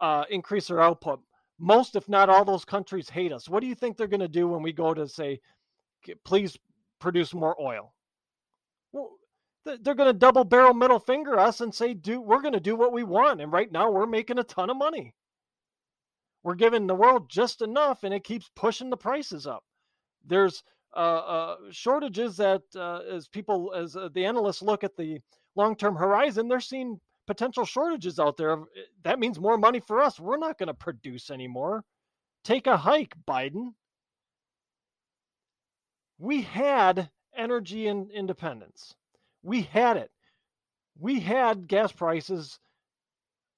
uh, 0.00 0.24
increase 0.30 0.66
their 0.66 0.80
output. 0.80 1.20
Most, 1.60 1.94
if 1.94 2.08
not 2.08 2.28
all, 2.28 2.44
those 2.44 2.64
countries 2.64 3.08
hate 3.08 3.32
us. 3.32 3.48
What 3.48 3.60
do 3.60 3.68
you 3.68 3.76
think 3.76 3.96
they're 3.96 4.08
going 4.08 4.18
to 4.18 4.26
do 4.26 4.48
when 4.48 4.60
we 4.60 4.72
go 4.72 4.92
to 4.92 5.06
say, 5.06 5.38
please 6.24 6.58
produce 6.98 7.32
more 7.32 7.54
oil? 7.60 7.94
Well, 8.90 9.12
they're 9.64 9.94
going 9.94 10.12
to 10.12 10.18
double 10.18 10.42
barrel 10.42 10.74
middle 10.74 10.98
finger 10.98 11.38
us 11.38 11.60
and 11.60 11.72
say, 11.72 11.94
"Do 11.94 12.20
we're 12.20 12.42
going 12.42 12.54
to 12.54 12.60
do 12.60 12.74
what 12.74 12.92
we 12.92 13.04
want." 13.04 13.40
And 13.40 13.52
right 13.52 13.70
now, 13.70 13.92
we're 13.92 14.06
making 14.06 14.38
a 14.38 14.44
ton 14.44 14.70
of 14.70 14.76
money. 14.76 15.14
We're 16.42 16.56
giving 16.56 16.88
the 16.88 16.96
world 16.96 17.30
just 17.30 17.62
enough, 17.62 18.02
and 18.02 18.12
it 18.12 18.24
keeps 18.24 18.50
pushing 18.56 18.90
the 18.90 18.96
prices 18.96 19.46
up. 19.46 19.62
There's 20.26 20.64
shortages 21.70 22.36
that, 22.36 22.62
uh, 22.76 23.00
as 23.10 23.28
people, 23.28 23.72
as 23.74 23.96
uh, 23.96 24.08
the 24.12 24.24
analysts 24.24 24.62
look 24.62 24.84
at 24.84 24.96
the 24.96 25.20
long-term 25.56 25.96
horizon, 25.96 26.48
they're 26.48 26.60
seeing 26.60 27.00
potential 27.26 27.64
shortages 27.64 28.18
out 28.18 28.36
there. 28.36 28.52
Eh, 28.52 28.82
that 29.02 29.18
means 29.18 29.38
more 29.38 29.58
money 29.58 29.80
for 29.80 30.00
us. 30.00 30.20
We're 30.20 30.36
not 30.38 30.58
going 30.58 30.68
to 30.68 30.74
produce 30.74 31.30
anymore. 31.30 31.84
Take 32.44 32.66
a 32.66 32.76
hike, 32.76 33.14
Biden. 33.26 33.74
We 36.18 36.42
had 36.42 37.10
energy 37.34 37.86
and 37.88 38.10
independence. 38.10 38.94
We 39.42 39.62
had 39.62 39.96
it. 39.96 40.10
We 40.98 41.20
had 41.20 41.68
gas 41.68 41.92
prices 41.92 42.58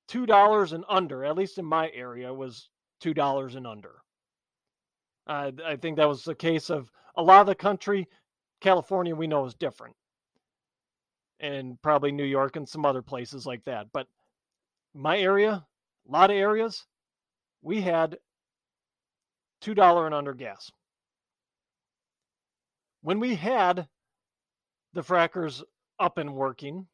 $2 0.08 0.72
and 0.72 0.84
under, 0.88 1.24
at 1.24 1.36
least 1.36 1.58
in 1.58 1.64
my 1.64 1.90
area, 1.90 2.32
was 2.32 2.68
$2 3.02 3.56
and 3.56 3.66
under. 3.66 4.03
Uh, 5.26 5.52
I 5.64 5.76
think 5.76 5.96
that 5.96 6.08
was 6.08 6.24
the 6.24 6.34
case 6.34 6.70
of 6.70 6.90
a 7.16 7.22
lot 7.22 7.40
of 7.40 7.46
the 7.46 7.54
country. 7.54 8.08
California, 8.60 9.14
we 9.14 9.26
know, 9.26 9.44
is 9.46 9.54
different 9.54 9.94
and 11.40 11.80
probably 11.82 12.12
New 12.12 12.24
York 12.24 12.56
and 12.56 12.68
some 12.68 12.86
other 12.86 13.02
places 13.02 13.46
like 13.46 13.64
that. 13.64 13.86
But 13.92 14.06
my 14.94 15.18
area, 15.18 15.66
a 16.08 16.12
lot 16.12 16.30
of 16.30 16.36
areas, 16.36 16.86
we 17.62 17.80
had 17.80 18.18
$2 19.62 20.06
and 20.06 20.14
under 20.14 20.34
gas. 20.34 20.70
When 23.02 23.20
we 23.20 23.34
had 23.34 23.88
the 24.94 25.02
frackers 25.02 25.62
up 25.98 26.18
and 26.18 26.34
working 26.34 26.86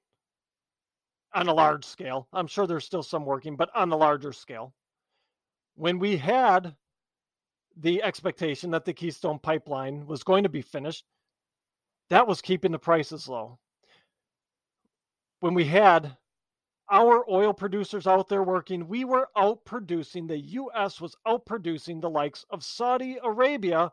on 1.34 1.46
a 1.46 1.54
large 1.54 1.84
scale, 1.84 2.26
I'm 2.32 2.46
sure 2.46 2.66
there's 2.66 2.84
still 2.84 3.02
some 3.02 3.24
working, 3.24 3.56
but 3.56 3.70
on 3.74 3.88
the 3.88 3.96
larger 3.96 4.32
scale, 4.32 4.74
when 5.74 5.98
we 5.98 6.16
had 6.16 6.74
the 7.76 8.02
expectation 8.02 8.70
that 8.70 8.84
the 8.84 8.92
Keystone 8.92 9.38
pipeline 9.38 10.06
was 10.06 10.22
going 10.22 10.42
to 10.42 10.48
be 10.48 10.62
finished, 10.62 11.04
that 12.08 12.26
was 12.26 12.42
keeping 12.42 12.72
the 12.72 12.78
prices 12.78 13.28
low 13.28 13.58
when 15.40 15.54
we 15.54 15.64
had 15.64 16.16
our 16.90 17.24
oil 17.30 17.52
producers 17.52 18.06
out 18.06 18.28
there 18.28 18.42
working, 18.42 18.86
we 18.88 19.04
were 19.04 19.28
outproducing, 19.36 20.28
the 20.28 20.38
US 20.38 21.00
was 21.00 21.16
outproducing 21.26 22.00
the 22.00 22.10
likes 22.10 22.44
of 22.50 22.64
Saudi 22.64 23.18
Arabia 23.22 23.92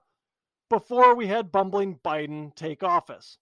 before 0.69 1.15
we 1.15 1.27
had 1.27 1.51
bumbling 1.51 1.99
Biden 2.03 2.53
take 2.55 2.83
office. 2.83 3.37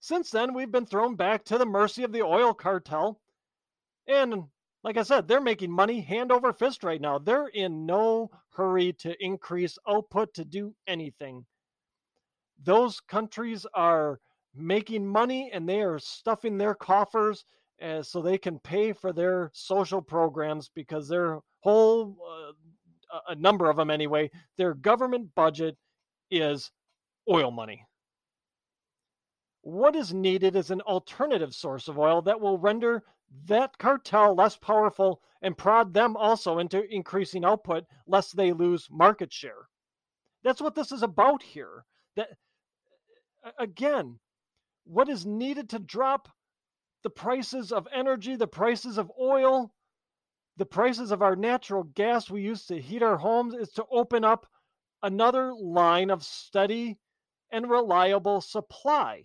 Since 0.00 0.30
then, 0.30 0.52
we've 0.52 0.70
been 0.70 0.86
thrown 0.86 1.14
back 1.14 1.44
to 1.44 1.58
the 1.58 1.66
mercy 1.66 2.02
of 2.02 2.12
the 2.12 2.22
oil 2.22 2.52
cartel. 2.52 3.20
And 4.06 4.44
Like 4.82 4.96
I 4.96 5.02
said, 5.02 5.28
they're 5.28 5.40
making 5.40 5.70
money 5.70 6.00
hand 6.00 6.32
over 6.32 6.52
fist 6.52 6.84
right 6.84 7.00
now. 7.00 7.18
They're 7.18 7.48
in 7.48 7.84
no 7.84 8.30
hurry 8.50 8.94
to 8.94 9.14
increase 9.22 9.78
output 9.86 10.32
to 10.34 10.44
do 10.44 10.74
anything. 10.86 11.44
Those 12.62 13.00
countries 13.00 13.66
are 13.74 14.20
making 14.54 15.06
money 15.06 15.50
and 15.52 15.68
they 15.68 15.82
are 15.82 15.98
stuffing 15.98 16.56
their 16.56 16.74
coffers 16.74 17.44
uh, 17.82 18.02
so 18.02 18.20
they 18.20 18.38
can 18.38 18.58
pay 18.58 18.92
for 18.92 19.12
their 19.12 19.50
social 19.54 20.02
programs 20.02 20.70
because 20.74 21.08
their 21.08 21.40
whole, 21.60 22.16
uh, 23.12 23.20
a 23.28 23.34
number 23.34 23.68
of 23.68 23.76
them 23.76 23.90
anyway, 23.90 24.30
their 24.56 24.74
government 24.74 25.28
budget 25.34 25.76
is 26.30 26.70
oil 27.30 27.50
money. 27.50 27.84
What 29.62 29.94
is 29.94 30.14
needed 30.14 30.56
is 30.56 30.70
an 30.70 30.80
alternative 30.82 31.54
source 31.54 31.88
of 31.88 31.98
oil 31.98 32.22
that 32.22 32.40
will 32.40 32.58
render 32.58 33.02
that 33.46 33.78
cartel 33.78 34.34
less 34.34 34.56
powerful 34.56 35.20
and 35.42 35.56
prod 35.56 35.94
them 35.94 36.16
also 36.16 36.58
into 36.58 36.82
increasing 36.92 37.44
output 37.44 37.84
lest 38.06 38.36
they 38.36 38.52
lose 38.52 38.88
market 38.90 39.32
share. 39.32 39.68
That's 40.42 40.60
what 40.60 40.74
this 40.74 40.92
is 40.92 41.02
about 41.02 41.42
here. 41.42 41.84
That 42.16 42.30
again, 43.58 44.18
what 44.84 45.08
is 45.08 45.24
needed 45.24 45.68
to 45.70 45.78
drop 45.78 46.28
the 47.02 47.10
prices 47.10 47.72
of 47.72 47.88
energy, 47.92 48.36
the 48.36 48.46
prices 48.46 48.98
of 48.98 49.10
oil, 49.18 49.72
the 50.56 50.66
prices 50.66 51.10
of 51.10 51.22
our 51.22 51.36
natural 51.36 51.84
gas 51.84 52.28
we 52.28 52.42
use 52.42 52.66
to 52.66 52.80
heat 52.80 53.02
our 53.02 53.16
homes 53.16 53.54
is 53.54 53.70
to 53.72 53.84
open 53.90 54.24
up 54.24 54.46
another 55.02 55.54
line 55.54 56.10
of 56.10 56.22
steady 56.22 56.98
and 57.50 57.70
reliable 57.70 58.40
supply. 58.40 59.22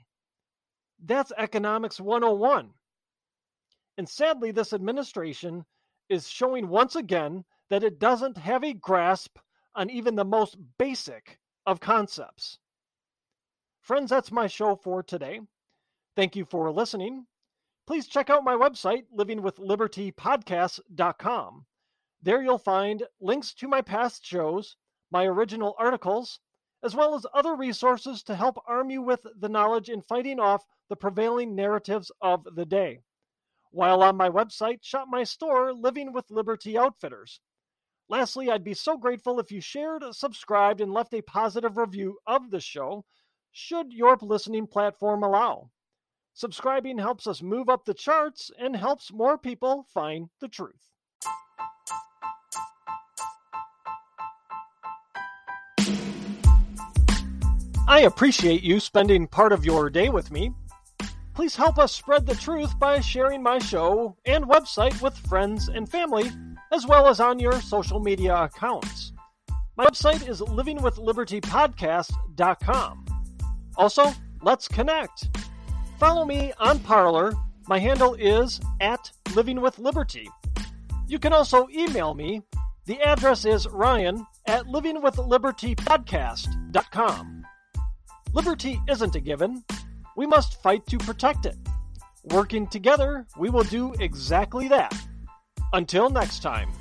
That's 1.04 1.34
economics 1.38 2.00
101. 2.00 2.72
And 3.98 4.10
sadly, 4.10 4.52
this 4.52 4.74
administration 4.74 5.66
is 6.10 6.28
showing 6.28 6.68
once 6.68 6.96
again 6.96 7.46
that 7.70 7.84
it 7.84 8.00
doesn't 8.00 8.38
have 8.38 8.64
a 8.64 8.74
grasp 8.74 9.38
on 9.74 9.90
even 9.90 10.16
the 10.16 10.26
most 10.26 10.58
basic 10.78 11.40
of 11.66 11.80
concepts. 11.80 12.60
Friends, 13.82 14.10
that's 14.10 14.32
my 14.32 14.48
show 14.48 14.76
for 14.76 15.04
today. 15.04 15.42
Thank 16.16 16.36
you 16.36 16.46
for 16.46 16.72
listening. 16.72 17.26
Please 17.88 18.08
check 18.08 18.30
out 18.30 18.44
my 18.44 18.56
website, 18.56 19.04
livingwithlibertypodcast.com. 19.16 21.66
There 22.22 22.42
you'll 22.42 22.58
find 22.58 23.04
links 23.22 23.54
to 23.56 23.68
my 23.68 23.82
past 23.82 24.26
shows, 24.26 24.78
my 25.12 25.26
original 25.26 25.76
articles, 25.78 26.40
as 26.84 26.96
well 26.96 27.14
as 27.14 27.26
other 27.34 27.56
resources 27.56 28.24
to 28.24 28.36
help 28.36 28.58
arm 28.68 28.90
you 28.90 29.02
with 29.02 29.26
the 29.40 29.50
knowledge 29.50 29.90
in 29.90 30.02
fighting 30.02 30.40
off 30.40 30.66
the 30.90 30.96
prevailing 30.96 31.56
narratives 31.56 32.12
of 32.22 32.46
the 32.56 32.66
day. 32.66 33.02
While 33.76 34.04
on 34.04 34.16
my 34.16 34.30
website, 34.30 34.80
shop 34.84 35.10
my 35.10 35.26
store, 35.26 35.74
Living 35.74 36.14
with 36.14 36.32
Liberty 36.32 36.78
Outfitters. 36.78 37.42
Lastly, 38.08 38.50
I'd 38.50 38.64
be 38.64 38.74
so 38.74 38.98
grateful 38.98 39.38
if 39.38 39.52
you 39.52 39.60
shared, 39.60 40.02
subscribed, 40.12 40.80
and 40.80 40.94
left 40.94 41.14
a 41.14 41.22
positive 41.22 41.76
review 41.76 42.18
of 42.26 42.52
the 42.52 42.62
show, 42.62 43.04
should 43.52 43.92
your 43.92 44.18
listening 44.22 44.66
platform 44.66 45.24
allow. 45.24 45.72
Subscribing 46.34 46.98
helps 47.00 47.28
us 47.28 47.42
move 47.42 47.68
up 47.68 47.84
the 47.84 47.94
charts 47.94 48.50
and 48.58 48.78
helps 48.78 49.12
more 49.12 49.38
people 49.38 49.86
find 49.94 50.30
the 50.40 50.48
truth. 50.48 50.94
I 57.90 58.04
appreciate 58.06 58.64
you 58.64 58.80
spending 58.80 59.28
part 59.28 59.52
of 59.52 59.66
your 59.66 59.90
day 59.90 60.08
with 60.08 60.32
me. 60.32 60.54
Please 61.36 61.56
help 61.56 61.78
us 61.78 61.92
spread 61.92 62.26
the 62.26 62.34
truth 62.36 62.80
by 62.80 63.02
sharing 63.02 63.44
my 63.44 63.60
show 63.60 64.16
and 64.26 64.46
website 64.46 65.02
with 65.02 65.18
friends 65.18 65.68
and 65.68 65.90
family, 65.90 66.32
as 66.72 66.88
well 66.88 67.10
as 67.10 67.20
on 67.20 67.40
your 67.40 67.60
social 67.60 68.00
media 68.00 68.34
accounts. 68.34 69.12
My 69.76 69.86
website 69.86 70.30
is 70.30 70.40
livingwithlibertypodcast.com. 70.40 73.06
Also, 73.76 74.14
let's 74.42 74.70
connect. 74.70 75.38
Follow 76.00 76.24
me 76.24 76.54
on 76.58 76.80
Parler. 76.80 77.34
My 77.68 77.80
handle 77.80 78.14
is 78.14 78.62
at 78.80 79.12
Living 79.36 79.60
with 79.60 79.78
Liberty. 79.78 80.30
You 81.08 81.20
can 81.20 81.34
also 81.34 81.68
email 81.70 82.14
me. 82.14 82.44
The 82.86 83.02
address 83.02 83.44
is 83.44 83.68
ryan 83.68 84.26
at 84.48 84.68
livingwithlibertypodcast.com. 84.68 87.46
Liberty 88.32 88.82
isn't 88.88 89.16
a 89.16 89.20
given. 89.20 89.62
We 90.16 90.26
must 90.26 90.62
fight 90.62 90.86
to 90.88 90.98
protect 90.98 91.46
it. 91.46 91.58
Working 92.24 92.68
together, 92.68 93.28
we 93.38 93.50
will 93.50 93.64
do 93.64 93.94
exactly 94.00 94.68
that. 94.70 94.96
Until 95.74 96.10
next 96.10 96.42
time. 96.42 96.72